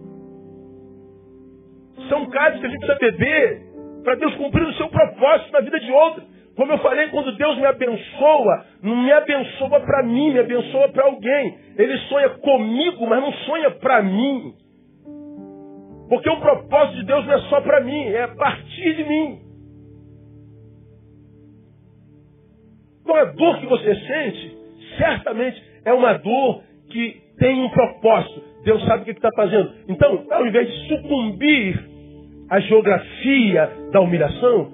[2.09, 3.62] São cálices que a gente precisa beber
[4.03, 6.24] para Deus cumprir o seu propósito na vida de outra.
[6.61, 11.06] Como eu falei, quando Deus me abençoa, não me abençoa para mim, me abençoa para
[11.06, 11.56] alguém.
[11.74, 14.52] Ele sonha comigo, mas não sonha para mim.
[16.11, 19.38] Porque o propósito de Deus não é só para mim, é a partir de mim.
[23.00, 24.58] Então a dor que você sente,
[24.98, 28.44] certamente é uma dor que tem um propósito.
[28.66, 29.72] Deus sabe o que está fazendo.
[29.88, 31.88] Então, ao invés de sucumbir
[32.50, 34.70] à geografia da humilhação,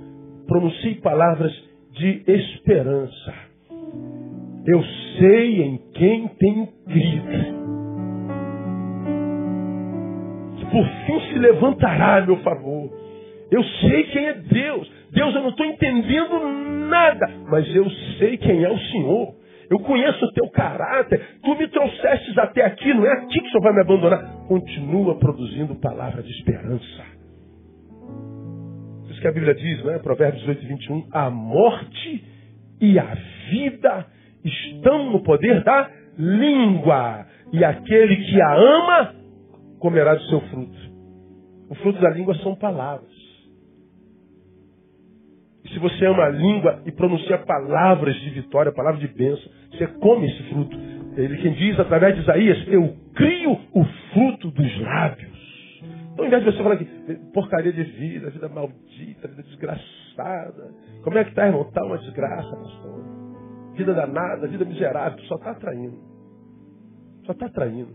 [0.49, 1.66] pronuncie palavras
[1.97, 3.35] de esperança.
[4.67, 4.83] Eu
[5.19, 7.57] sei em quem tenho crido.
[10.59, 12.91] Que por fim se levantará a meu favor.
[13.51, 14.93] Eu sei quem é Deus.
[15.13, 16.39] Deus, eu não estou entendendo
[16.89, 17.89] nada, mas eu
[18.19, 19.35] sei quem é o Senhor.
[19.71, 21.21] Eu conheço o teu caráter.
[21.43, 24.47] Tu me trouxestes até aqui, não é aqui que o Senhor vai me abandonar.
[24.49, 27.16] Continua produzindo palavra de esperança
[29.17, 29.99] isso que a Bíblia diz, né?
[29.99, 31.09] Provérbios 18 21.
[31.11, 32.25] A morte
[32.81, 33.17] e a
[33.51, 34.07] vida
[34.45, 37.27] estão no poder da língua.
[37.53, 39.15] E aquele que a ama
[39.79, 40.87] comerá do seu fruto.
[41.71, 43.11] O fruto da língua são palavras.
[45.65, 49.87] E se você ama a língua e pronuncia palavras de vitória, palavras de bênção, você
[49.87, 50.77] come esse fruto.
[51.17, 55.36] Ele quem diz através de Isaías, eu crio o fruto dos lábios.
[56.17, 56.87] Então, ao invés de você falar que
[57.35, 60.75] porcaria de vida, vida maldita, vida desgraçada.
[61.05, 61.61] Como é que está, irmão?
[61.61, 63.05] Está uma desgraça, pastor.
[63.75, 65.19] Vida danada, vida miserável.
[65.19, 65.99] Tu só está atraindo.
[67.27, 67.91] Só está atraindo.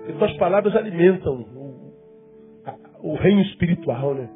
[0.00, 1.46] Porque tuas palavras alimentam
[3.02, 4.28] o, o reino espiritual, né?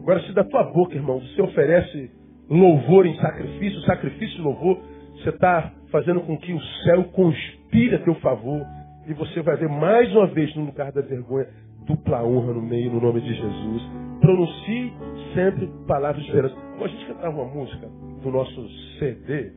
[0.00, 2.10] Agora, se da tua boca, irmão, você oferece
[2.50, 4.80] louvor em sacrifício, sacrifício e louvor,
[5.14, 8.60] você está fazendo com que o céu conspire a teu favor.
[9.06, 11.46] E você vai ver mais uma vez no lugar da vergonha
[11.86, 13.82] dupla honra no meio, no nome de Jesus.
[14.20, 14.92] Pronuncie
[15.34, 16.56] sempre palavras de esperança.
[16.80, 17.88] A gente cantava uma música
[18.22, 18.68] do nosso
[18.98, 19.52] CD,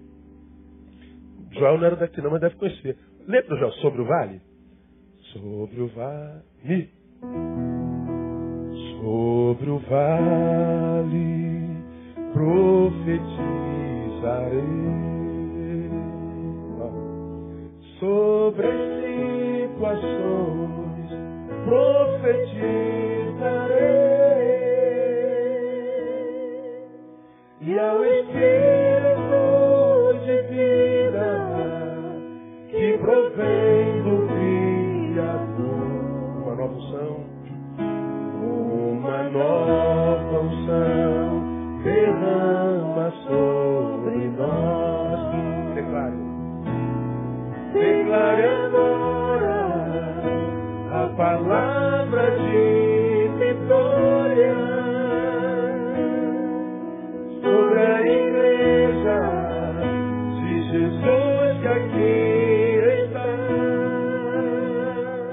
[1.51, 2.97] Joel não era daqui não, mas deve conhecer.
[3.27, 4.41] Lembra, Joel, sobre o vale?
[5.33, 6.89] Sobre o vale,
[9.01, 11.77] sobre o vale,
[12.33, 13.47] profetizarei.
[17.99, 18.97] Sobre esse
[19.77, 20.76] situações
[21.67, 22.87] profetizarei.
[27.59, 29.33] E ao Espírito
[30.25, 31.27] de vida
[32.69, 34.27] que provém do
[35.11, 35.87] Criador.
[36.43, 37.13] Uma nova unção.
[38.41, 41.06] Uma nova unção
[51.17, 54.55] palavra de vitória
[57.41, 59.19] sobre a igreja
[60.39, 62.13] de Jesus que aqui
[63.03, 63.29] está.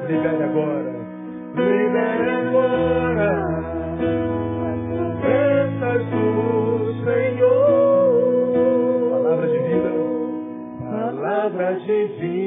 [0.08, 0.92] Libere agora,
[1.54, 3.30] libere agora
[4.72, 6.24] as promessas do
[7.04, 8.08] Senhor.
[9.10, 9.92] Palavra de vida,
[10.80, 12.43] palavra de vida,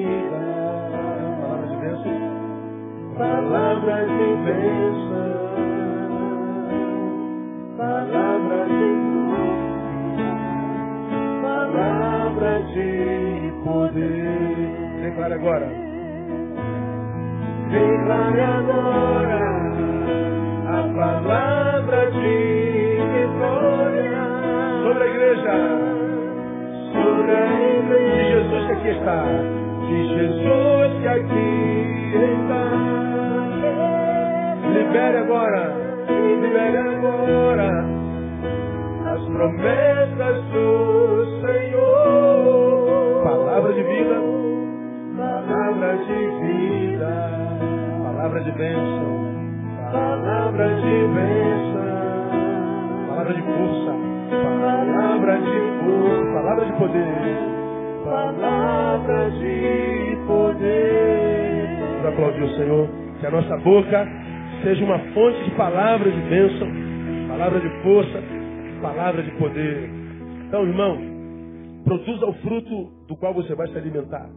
[3.77, 5.29] palavra de bênção,
[7.77, 8.87] palavra de
[11.41, 14.55] palavra de poder.
[15.03, 15.67] Declare agora.
[17.69, 19.41] Declare agora
[20.65, 24.17] a palavra de vitória
[24.83, 25.55] sobre a igreja.
[26.93, 27.37] Sobre a
[27.77, 28.15] igreja.
[28.15, 29.23] De Jesus que aqui está.
[29.87, 31.49] De Jesus que aqui
[32.15, 32.66] está.
[34.87, 35.73] Libere agora.
[36.07, 37.85] Libere agora
[39.05, 43.21] as promessas do Senhor.
[43.21, 44.15] Palavra de vida,
[45.17, 47.11] palavra de vida,
[48.01, 49.09] palavra de bênção,
[49.91, 51.83] palavra de bênção,
[53.09, 53.91] palavra de força,
[54.31, 57.37] palavra de força, palavra de poder,
[58.05, 60.87] palavra de poder.
[62.07, 62.87] Aplaudir o Senhor,
[63.19, 64.07] que a nossa boca
[64.67, 66.67] seja uma fonte de palavra de bênção,
[67.29, 68.21] palavra de força,
[68.81, 69.89] palavra de poder.
[70.45, 70.97] Então, irmão,
[71.85, 74.29] produza o fruto do qual você vai se alimentar.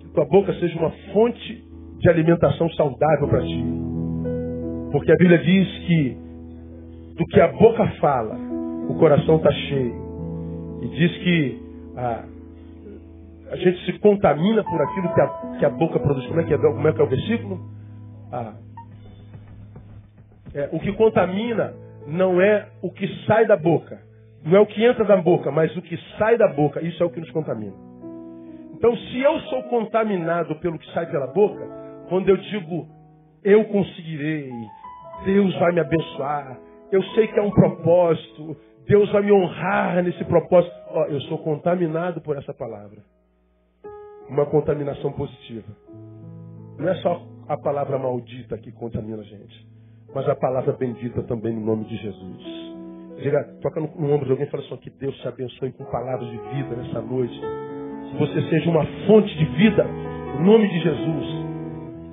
[0.00, 1.64] Que tua boca seja uma fonte
[2.00, 3.64] de alimentação saudável para ti.
[4.90, 6.16] Porque a Bíblia diz que
[7.14, 8.36] do que a boca fala,
[8.88, 9.94] o coração está cheio.
[10.82, 11.62] E diz que
[11.96, 12.24] a,
[13.52, 15.28] a gente se contamina por aquilo que a,
[15.60, 16.26] que a boca produz.
[16.26, 17.60] Como é que é, como é, que é o versículo?
[18.32, 18.54] Ah,
[20.54, 21.74] é, o que contamina
[22.06, 24.00] não é o que sai da boca.
[24.44, 26.80] Não é o que entra da boca, mas o que sai da boca.
[26.80, 27.74] Isso é o que nos contamina.
[28.74, 31.66] Então, se eu sou contaminado pelo que sai pela boca,
[32.08, 32.86] quando eu digo
[33.42, 34.50] eu conseguirei,
[35.24, 36.58] Deus vai me abençoar,
[36.90, 40.74] eu sei que é um propósito, Deus vai me honrar nesse propósito.
[40.90, 43.02] Ó, eu sou contaminado por essa palavra.
[44.28, 45.68] Uma contaminação positiva.
[46.78, 49.66] Não é só a palavra maldita que contamina a gente,
[50.14, 52.68] mas a palavra bendita também no nome de Jesus.
[53.22, 55.84] Diga, toca no, no ombro de alguém e fala assim, que Deus te abençoe com
[55.86, 57.38] palavras de vida nessa noite.
[58.10, 59.86] Que você seja uma fonte de vida,
[60.38, 61.26] em nome de Jesus.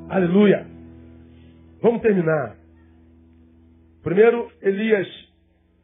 [0.09, 0.67] Aleluia.
[1.81, 2.55] Vamos terminar.
[4.03, 5.07] Primeiro, Elias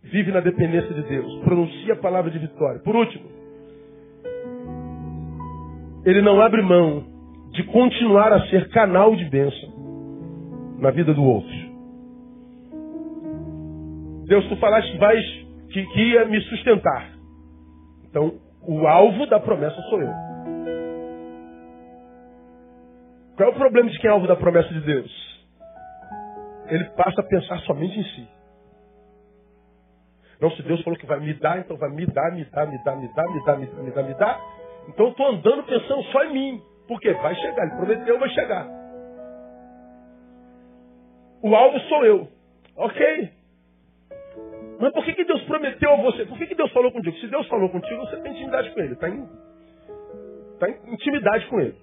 [0.04, 1.44] vive na dependência de Deus.
[1.44, 2.82] Pronuncia a palavra de vitória.
[2.82, 3.30] Por último,
[6.04, 7.04] ele não abre mão
[7.52, 9.70] de continuar a ser canal de bênção
[10.80, 11.61] na vida do outro.
[14.32, 15.26] Deus, tu falaste que, vais,
[15.74, 17.10] que, que ia me sustentar.
[18.06, 20.14] Então, o alvo da promessa sou eu.
[23.36, 25.12] Qual é o problema de quem é alvo da promessa de Deus?
[26.68, 28.28] Ele passa a pensar somente em si.
[30.40, 32.82] Não, se Deus falou que vai me dar, então vai me dar, me dar, me
[32.86, 34.42] dar, me dar, me dar, me dar, me dar, me dar.
[34.88, 36.62] Então eu estou andando pensando só em mim.
[36.88, 37.12] Por quê?
[37.16, 37.64] Vai chegar.
[37.64, 38.66] Ele prometeu, vai chegar.
[41.44, 42.30] O alvo sou eu.
[42.78, 43.41] Ok.
[44.82, 46.26] Mas por que, que Deus prometeu a você?
[46.26, 47.16] Por que, que Deus falou contigo?
[47.18, 48.94] Se Deus falou contigo, você tem intimidade com Ele.
[48.94, 49.30] Está em,
[50.60, 51.76] tá em intimidade com Ele.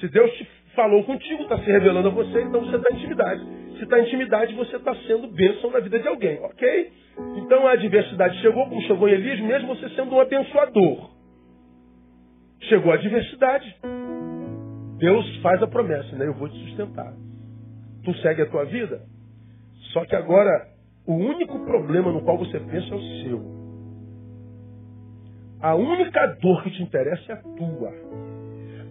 [0.00, 3.46] Se Deus te falou contigo, está se revelando a você, então você está em intimidade.
[3.76, 6.92] Se está em intimidade, você está sendo bênção na vida de alguém, ok?
[7.36, 11.10] Então a adversidade chegou, como chegou em Elias, mesmo você sendo um abençoador.
[12.62, 13.76] Chegou a adversidade.
[14.96, 16.26] Deus faz a promessa, né?
[16.26, 17.12] Eu vou te sustentar.
[18.02, 19.02] Tu segue a tua vida,
[19.92, 20.68] só que agora,
[21.06, 23.58] o único problema no qual você pensa é o seu.
[25.60, 27.92] A única dor que te interessa é a tua.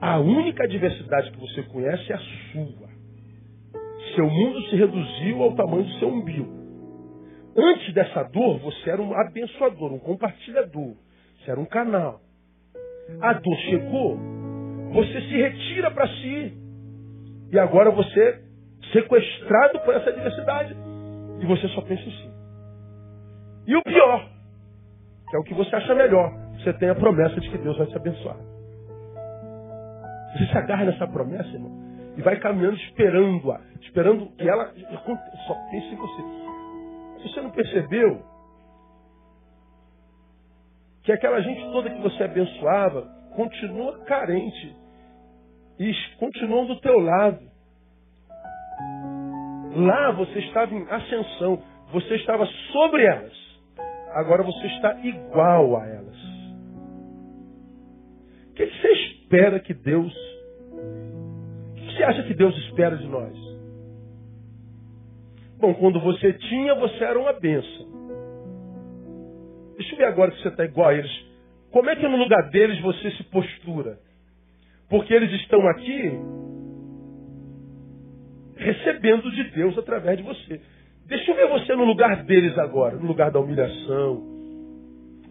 [0.02, 2.20] A única adversidade que você conhece é a
[2.52, 2.88] sua.
[4.16, 6.58] Seu mundo se reduziu ao tamanho do seu umbigo.
[7.56, 10.96] Antes dessa dor, você era um abençoador, um compartilhador.
[11.40, 12.22] Você era um canal.
[13.22, 14.18] A dor chegou,
[14.94, 16.58] você se retira para si.
[17.52, 18.40] E agora você é
[18.92, 20.87] sequestrado por essa adversidade.
[21.40, 22.32] E você só pensa em si.
[23.68, 24.30] E o pior,
[25.30, 27.88] que é o que você acha melhor, você tem a promessa de que Deus vai
[27.88, 28.38] te abençoar.
[30.34, 31.72] Você se agarra nessa promessa, irmão,
[32.16, 34.74] e vai caminhando esperando-a, esperando que ela
[35.46, 36.24] só pense em você.
[37.22, 38.22] Se você não percebeu
[41.04, 44.76] que aquela gente toda que você abençoava continua carente
[45.80, 47.40] e continuam do teu lado.
[49.78, 51.62] Lá você estava em ascensão,
[51.92, 53.34] você estava sobre elas.
[54.14, 56.18] Agora você está igual a elas.
[58.50, 60.12] O que você espera que Deus.
[60.12, 63.38] O que você acha que Deus espera de nós?
[65.60, 67.88] Bom, quando você tinha, você era uma benção.
[69.78, 71.26] Deixa eu ver agora que você está igual a eles.
[71.72, 74.00] Como é que no lugar deles você se postura?
[74.90, 76.20] Porque eles estão aqui
[78.68, 80.62] recebendo de Deus através de você.
[81.06, 84.16] Deixa eu ver você no lugar deles agora, no lugar da humilhação,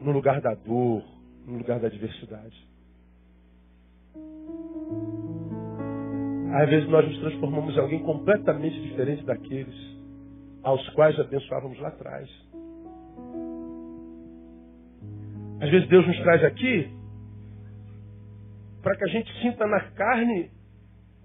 [0.00, 1.02] no lugar da dor,
[1.46, 2.66] no lugar da adversidade.
[6.54, 9.74] Às vezes nós nos transformamos em alguém completamente diferente daqueles
[10.62, 12.28] aos quais abençoávamos lá atrás.
[15.60, 16.90] Às vezes Deus nos traz aqui
[18.82, 20.50] para que a gente sinta na carne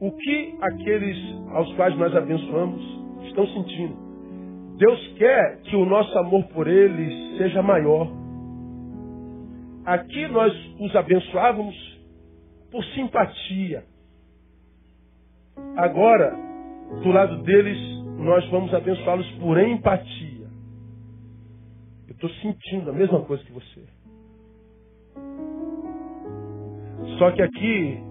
[0.02, 1.18] o que aqueles
[1.52, 2.82] aos quais nós abençoamos
[3.28, 3.96] estão sentindo.
[4.78, 8.12] Deus quer que o nosso amor por eles seja maior.
[9.86, 11.76] Aqui nós os abençoávamos
[12.72, 13.86] por simpatia.
[15.78, 16.36] Agora,
[17.04, 17.78] do lado deles,
[18.18, 20.50] nós vamos abençoá-los por empatia.
[22.08, 23.84] Eu estou sentindo a mesma coisa que você.
[27.20, 28.11] Só que aqui,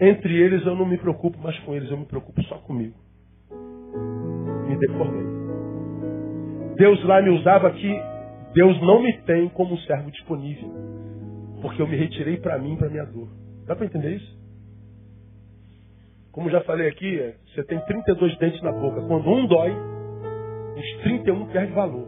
[0.00, 2.96] entre eles, eu não me preocupo mais com eles, eu me preocupo só comigo.
[4.68, 5.26] Me deformei.
[6.76, 7.98] Deus lá me usava aqui,
[8.52, 10.70] Deus não me tem como um servo disponível.
[11.62, 13.28] Porque eu me retirei para mim, para minha dor.
[13.66, 14.36] Dá para entender isso?
[16.32, 19.00] Como já falei aqui, você tem 32 dentes na boca.
[19.06, 19.74] Quando um dói,
[20.76, 22.06] os 31 perde valor.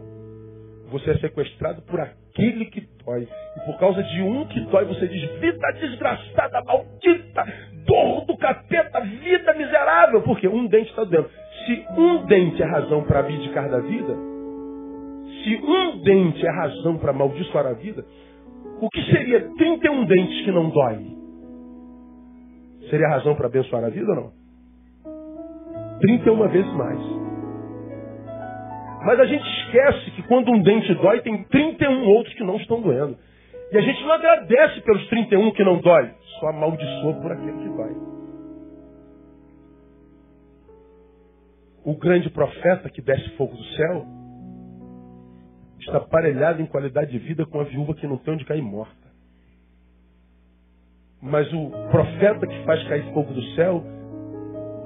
[0.91, 3.27] Você é sequestrado por aquele que dói.
[3.57, 7.43] E por causa de um que dói, você diz: vida desgraçada, maldita,
[7.89, 10.21] dor do capeta, vida miserável.
[10.21, 11.29] Porque um dente está doendo.
[11.65, 14.15] Se um dente é razão para abdicar da vida,
[15.43, 18.05] se um dente é razão para amaldiçoar a vida,
[18.81, 21.19] o que seria 31 dentes que não dói?
[22.89, 24.31] Seria razão para abençoar a vida ou não?
[25.99, 26.99] 31 vezes mais.
[29.05, 32.81] Mas a gente esquece que quando um dente dói, tem 31 outros que não estão
[32.81, 33.17] doendo.
[33.71, 37.69] E a gente não agradece pelos 31 que não dói, só amaldiçoa por aquele que
[37.69, 37.95] dói.
[41.85, 44.05] O grande profeta que desce fogo do céu
[45.79, 48.95] está aparelhado em qualidade de vida com a viúva que não tem onde cair morta.
[51.21, 53.83] Mas o profeta que faz cair fogo do céu,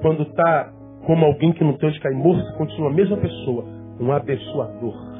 [0.02, 0.72] quando está
[1.06, 3.64] como alguém que não tem onde cair morto, continua a mesma pessoa,
[4.00, 5.13] um abençoador.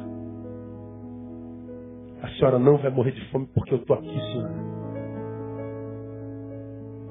[2.38, 4.54] Senhora não vai morrer de fome porque eu estou aqui, senhora.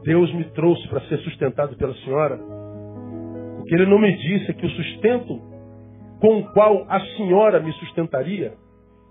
[0.03, 2.35] Deus me trouxe para ser sustentado pela senhora.
[3.59, 5.39] O que ele não me disse é que o sustento
[6.19, 8.53] com o qual a senhora me sustentaria,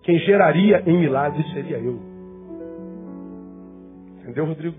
[0.03, 2.01] quem geraria em milagre seria eu.
[4.21, 4.77] Entendeu, Rodrigo?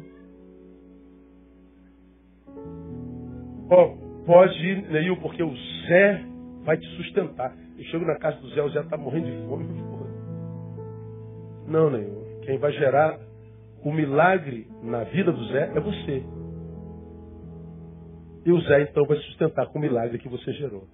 [3.69, 5.53] Oh, pode ir, Neil, porque o
[5.87, 6.25] Zé
[6.63, 7.55] vai te sustentar.
[7.77, 9.92] Eu chego na casa do Zé, o Zé está morrendo de fome.
[11.73, 12.39] Não, nenhum.
[12.43, 13.19] Quem vai gerar
[13.83, 16.23] o milagre na vida do Zé é você.
[18.45, 20.87] E o Zé então vai sustentar com o milagre que você gerou.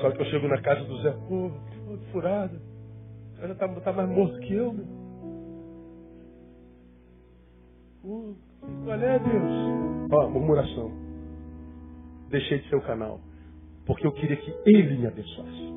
[0.00, 1.50] Só que eu chego na casa do Zé, pô,
[1.98, 2.62] que furada.
[3.40, 4.86] Cara tá, tá mais morto que eu, meu.
[8.04, 8.36] Uh,
[8.84, 10.12] qual é, Deus?
[10.12, 10.99] Ó, murmuração.
[12.30, 13.20] Deixei de ser o canal.
[13.84, 15.70] Porque eu queria que ele me abençoasse.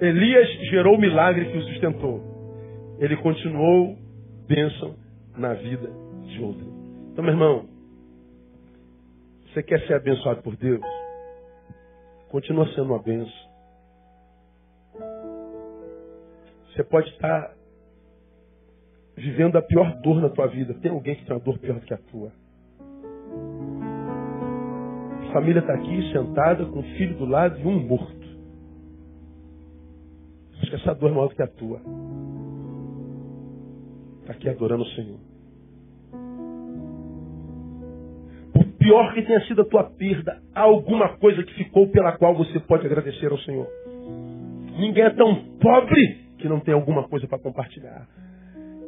[0.00, 2.22] Elias gerou o milagre que o sustentou.
[2.98, 3.96] Ele continuou
[4.46, 4.94] bênção
[5.36, 5.90] na vida
[6.26, 6.66] de outro.
[7.12, 7.68] Então, meu irmão,
[9.46, 10.84] você quer ser abençoado por Deus?
[12.28, 13.48] Continua sendo uma bênção.
[16.68, 17.54] Você pode estar
[19.16, 20.74] vivendo a pior dor na tua vida.
[20.74, 22.30] Tem alguém que tem uma dor pior do que a tua.
[25.28, 28.18] A família está aqui sentada com o filho do lado e um morto.
[30.98, 31.80] dor maior do que a tua.
[34.20, 35.18] Está aqui adorando o Senhor.
[38.54, 42.34] Por pior que tenha sido a tua perda, há alguma coisa que ficou pela qual
[42.34, 43.66] você pode agradecer ao Senhor.
[44.78, 48.08] Ninguém é tão pobre que não tem alguma coisa para compartilhar.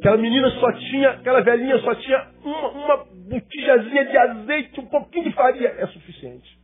[0.01, 5.25] Aquela menina só tinha, aquela velhinha só tinha uma, uma botijazinha de azeite, um pouquinho
[5.25, 5.67] de farinha.
[5.77, 6.59] É suficiente.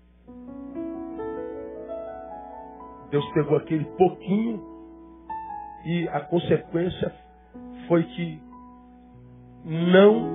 [3.12, 4.60] Deus pegou aquele pouquinho
[5.86, 7.14] e a consequência
[7.88, 8.40] foi que
[9.64, 10.34] não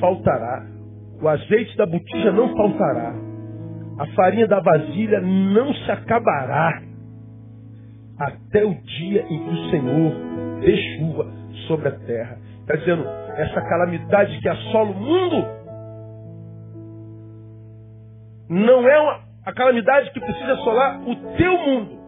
[0.00, 0.66] faltará.
[1.22, 3.14] O azeite da botija não faltará.
[4.00, 6.82] A farinha da vasilha não se acabará.
[8.18, 10.12] Até o dia em que o Senhor
[10.62, 12.38] dê chuva sobre a terra.
[12.60, 13.04] Está dizendo,
[13.36, 15.46] essa calamidade que assola o mundo
[18.48, 22.02] não é uma, a calamidade que precisa assolar o teu mundo.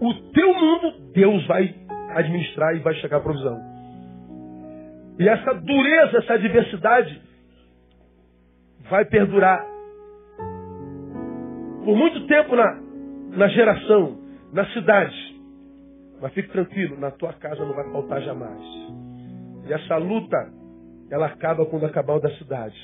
[0.00, 1.74] O teu mundo, Deus vai
[2.14, 3.58] administrar e vai chegar à provisão.
[5.18, 7.20] E essa dureza, essa adversidade
[8.88, 9.64] vai perdurar
[11.84, 12.80] por muito tempo na,
[13.36, 14.18] na geração,
[14.52, 15.40] na cidade.
[16.20, 18.79] Mas fique tranquilo, na tua casa não vai faltar jamais.
[19.70, 20.36] E essa luta,
[21.12, 22.76] ela acaba quando acabar o da cidade.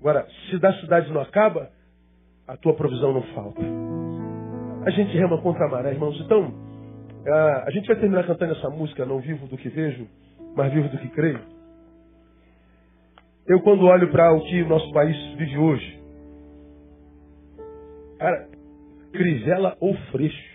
[0.00, 1.70] Agora, se da cidade não acaba,
[2.48, 3.62] a tua provisão não falta.
[4.84, 6.20] A gente rema contra a maré, irmãos.
[6.20, 6.52] Então,
[7.64, 10.08] a gente vai terminar cantando essa música, Não Vivo do que Vejo,
[10.56, 11.40] mas Vivo do que Creio.
[13.46, 16.02] Eu, quando olho para o que o nosso país vive hoje,
[18.18, 18.48] cara,
[19.12, 20.52] crivela ou freixo.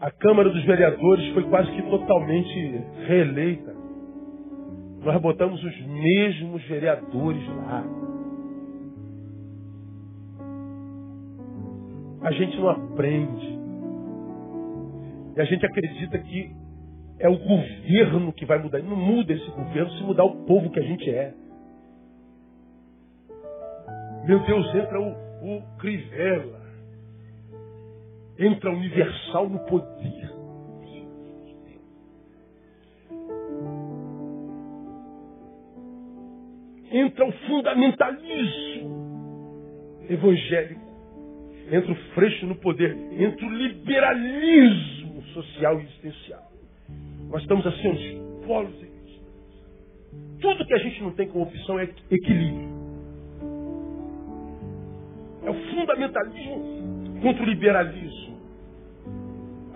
[0.00, 3.74] A Câmara dos Vereadores foi quase que totalmente reeleita.
[5.04, 7.84] Nós botamos os mesmos vereadores lá.
[12.22, 13.58] a gente não aprende.
[15.36, 16.50] E a gente acredita que
[17.20, 18.80] é o governo que vai mudar.
[18.82, 21.32] Não muda esse governo se mudar o povo que a gente é.
[24.24, 26.57] Meu Deus, entra o, o Crivella.
[28.38, 30.38] Entra Universal no poder.
[36.90, 38.98] Entra o fundamentalismo
[40.08, 40.88] evangélico
[41.70, 46.50] entre o freixo no poder, entre o liberalismo social e existencial.
[47.30, 48.74] Nós estamos assim, uns polos
[50.40, 52.68] Tudo que a gente não tem como opção é equilíbrio.
[55.44, 58.27] É o fundamentalismo contra o liberalismo.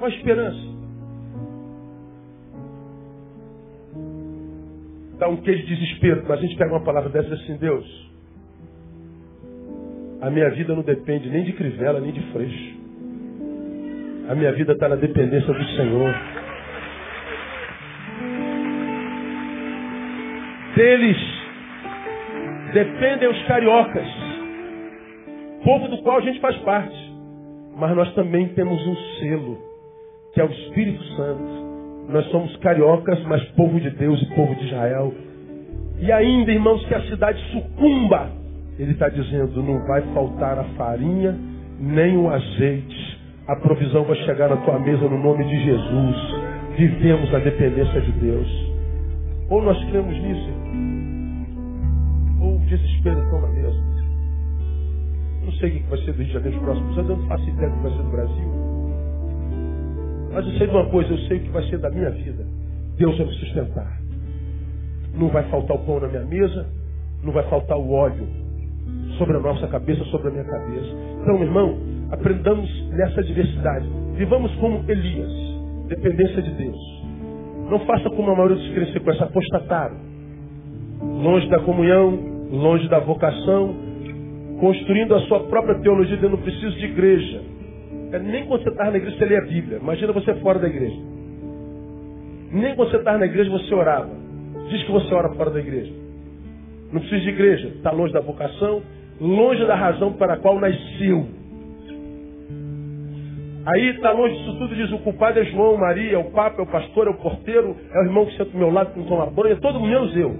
[0.02, 0.58] Com a esperança.
[5.16, 8.10] Dá um queijo de desespero, mas a gente pega uma palavra dessa assim, Deus,
[10.20, 12.80] a minha vida não depende nem de crivela, nem de freixo.
[14.28, 16.12] A minha vida está na dependência do Senhor.
[20.74, 21.16] Deles
[22.72, 24.08] dependem os cariocas,
[25.62, 27.12] povo do qual a gente faz parte.
[27.76, 29.71] Mas nós também temos um selo,
[30.32, 31.62] que é o Espírito Santo.
[32.08, 35.14] Nós somos cariocas, mas povo de Deus e povo de Israel.
[36.00, 38.42] E ainda, irmãos, que a cidade sucumba
[38.78, 41.36] ele está dizendo: não vai faltar a farinha
[41.78, 43.20] nem o azeite.
[43.46, 46.16] A provisão vai chegar na tua mesa no nome de Jesus.
[46.76, 48.72] Vivemos na dependência de Deus.
[49.50, 50.48] Ou nós cremos nisso,
[52.40, 53.82] ou o desespero está na mesa.
[55.44, 57.28] Não sei o que vai ser do Rio de Janeiro nos próximos anos, eu não
[57.28, 58.61] faço ideia do que vai ser do Brasil.
[60.32, 62.44] Mas eu sei de uma coisa, eu sei o que vai ser da minha vida.
[62.96, 64.00] Deus vai me sustentar.
[65.14, 66.66] Não vai faltar o pão na minha mesa,
[67.22, 68.26] não vai faltar o óleo
[69.18, 70.88] sobre a nossa cabeça, sobre a minha cabeça.
[71.20, 71.78] Então, meu irmão,
[72.10, 73.86] aprendamos nessa diversidade.
[74.16, 75.32] Vivamos como Elias,
[75.88, 77.02] dependência de Deus.
[77.70, 79.96] Não faça como a maioria dos crentes com essa apostataram.
[81.00, 82.18] Longe da comunhão,
[82.50, 83.74] longe da vocação,
[84.60, 87.51] construindo a sua própria teologia, dizendo, não preciso de igreja.
[88.12, 89.78] É, nem quando você está na igreja você lê a Bíblia.
[89.78, 90.96] Imagina você fora da igreja.
[92.52, 94.10] Nem quando você está na igreja você orava.
[94.68, 95.92] Diz que você ora fora da igreja.
[96.92, 97.68] Não precisa de igreja.
[97.68, 98.82] Está longe da vocação,
[99.18, 101.26] longe da razão para a qual nasceu.
[103.64, 106.64] Aí está longe disso tudo, diz o culpado é João, Maria, é o Papa, é
[106.64, 109.06] o pastor, é o porteiro, é o irmão que senta do meu lado que não
[109.06, 110.34] toma banho, é todo menos eu.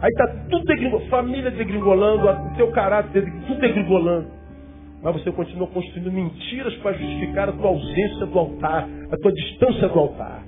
[0.00, 4.39] Aí está tudo degringolando, família degringolando, o teu caráter, tudo degringolando.
[5.02, 9.88] Mas você continua construindo mentiras para justificar a tua ausência do altar, a tua distância
[9.88, 10.44] do altar.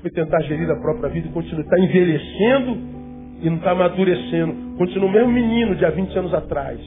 [0.00, 1.60] Foi tentar gerir a própria vida e continua.
[1.60, 2.78] Está envelhecendo
[3.42, 4.76] e não está amadurecendo.
[4.78, 6.80] Continua o mesmo menino de há 20 anos atrás.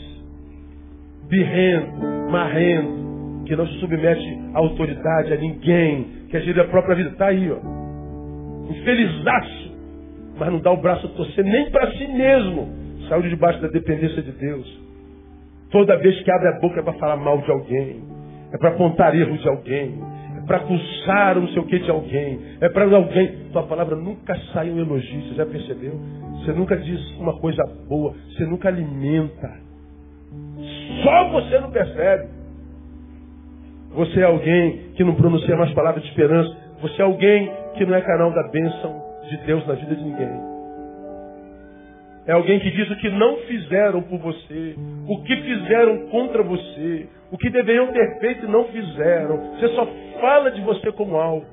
[1.29, 7.09] Birrendo, marrendo, que não se submete à autoridade, a ninguém, que agir a própria vida.
[7.09, 7.59] Está aí, ó.
[8.71, 9.75] Infelizaço,
[10.39, 12.67] mas não dá o braço a torcer nem para si mesmo.
[13.07, 14.88] Saiu de debaixo da dependência de Deus.
[15.71, 18.03] Toda vez que abre a boca é para falar mal de alguém,
[18.51, 19.99] é para apontar erro de alguém,
[20.37, 23.49] é para acusar não sei o que de alguém, é para alguém.
[23.51, 25.93] Tua palavra nunca sai um elogio, você já percebeu?
[26.39, 29.51] Você nunca diz uma coisa boa, você nunca alimenta.
[31.03, 32.29] Só você não percebe.
[33.91, 36.55] Você é alguém que não pronuncia mais palavras de esperança.
[36.81, 40.48] Você é alguém que não é canal da bênção de Deus na vida de ninguém.
[42.29, 44.75] É alguém que diz o que não fizeram por você,
[45.07, 49.55] o que fizeram contra você, o que deveriam ter feito e não fizeram.
[49.55, 49.87] Você só
[50.21, 51.47] fala de você como alvo.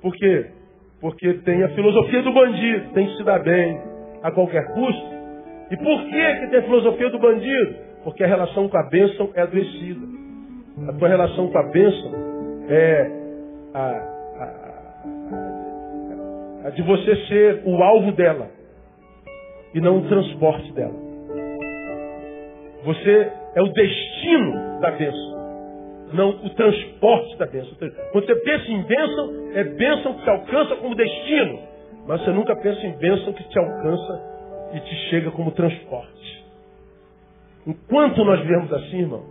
[0.00, 0.46] Por quê?
[1.00, 3.80] Porque tem a filosofia do bandido, tem que se dar bem
[4.22, 5.06] a qualquer custo.
[5.72, 7.74] E por que, que tem a filosofia do bandido?
[8.04, 10.06] Porque a relação com a bênção é adoecida.
[10.90, 12.12] A tua relação com a bênção
[12.68, 13.10] é
[13.74, 14.44] a, a,
[16.62, 18.61] a, a de você ser o alvo dela
[19.74, 20.94] e não o transporte dela.
[22.84, 25.32] Você é o destino da bênção,
[26.12, 27.76] não o transporte da bênção.
[28.12, 31.58] Quando você pensa em bênção, é bênção que te alcança como destino,
[32.06, 34.32] mas você nunca pensa em bênção que te alcança
[34.74, 36.44] e te chega como transporte.
[37.66, 39.22] Enquanto nós vivemos assim, irmão,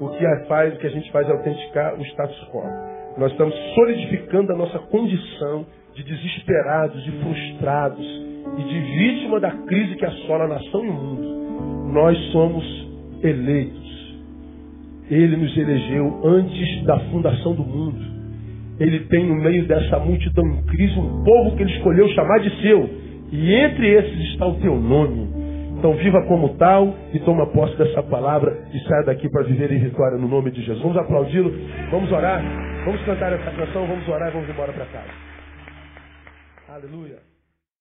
[0.00, 2.62] o que, faz, o que a gente faz é autenticar o status quo.
[3.18, 9.96] Nós estamos solidificando a nossa condição de desesperados, de frustrados, e de vítima da crise
[9.96, 11.92] que assola a nação e o mundo.
[11.92, 12.64] Nós somos
[13.22, 13.82] eleitos.
[15.10, 18.12] Ele nos elegeu antes da fundação do mundo.
[18.80, 22.62] Ele tem no meio dessa multidão em crise um povo que ele escolheu chamar de
[22.62, 22.88] seu.
[23.30, 25.42] E entre esses está o teu nome.
[25.78, 29.80] Então viva como tal e toma posse dessa palavra e saia daqui para viver em
[29.80, 30.80] vitória no nome de Jesus.
[30.80, 31.52] Vamos aplaudi-lo,
[31.90, 32.40] vamos orar,
[32.84, 35.10] vamos cantar essa canção, vamos orar e vamos embora para casa.
[36.68, 37.31] Aleluia.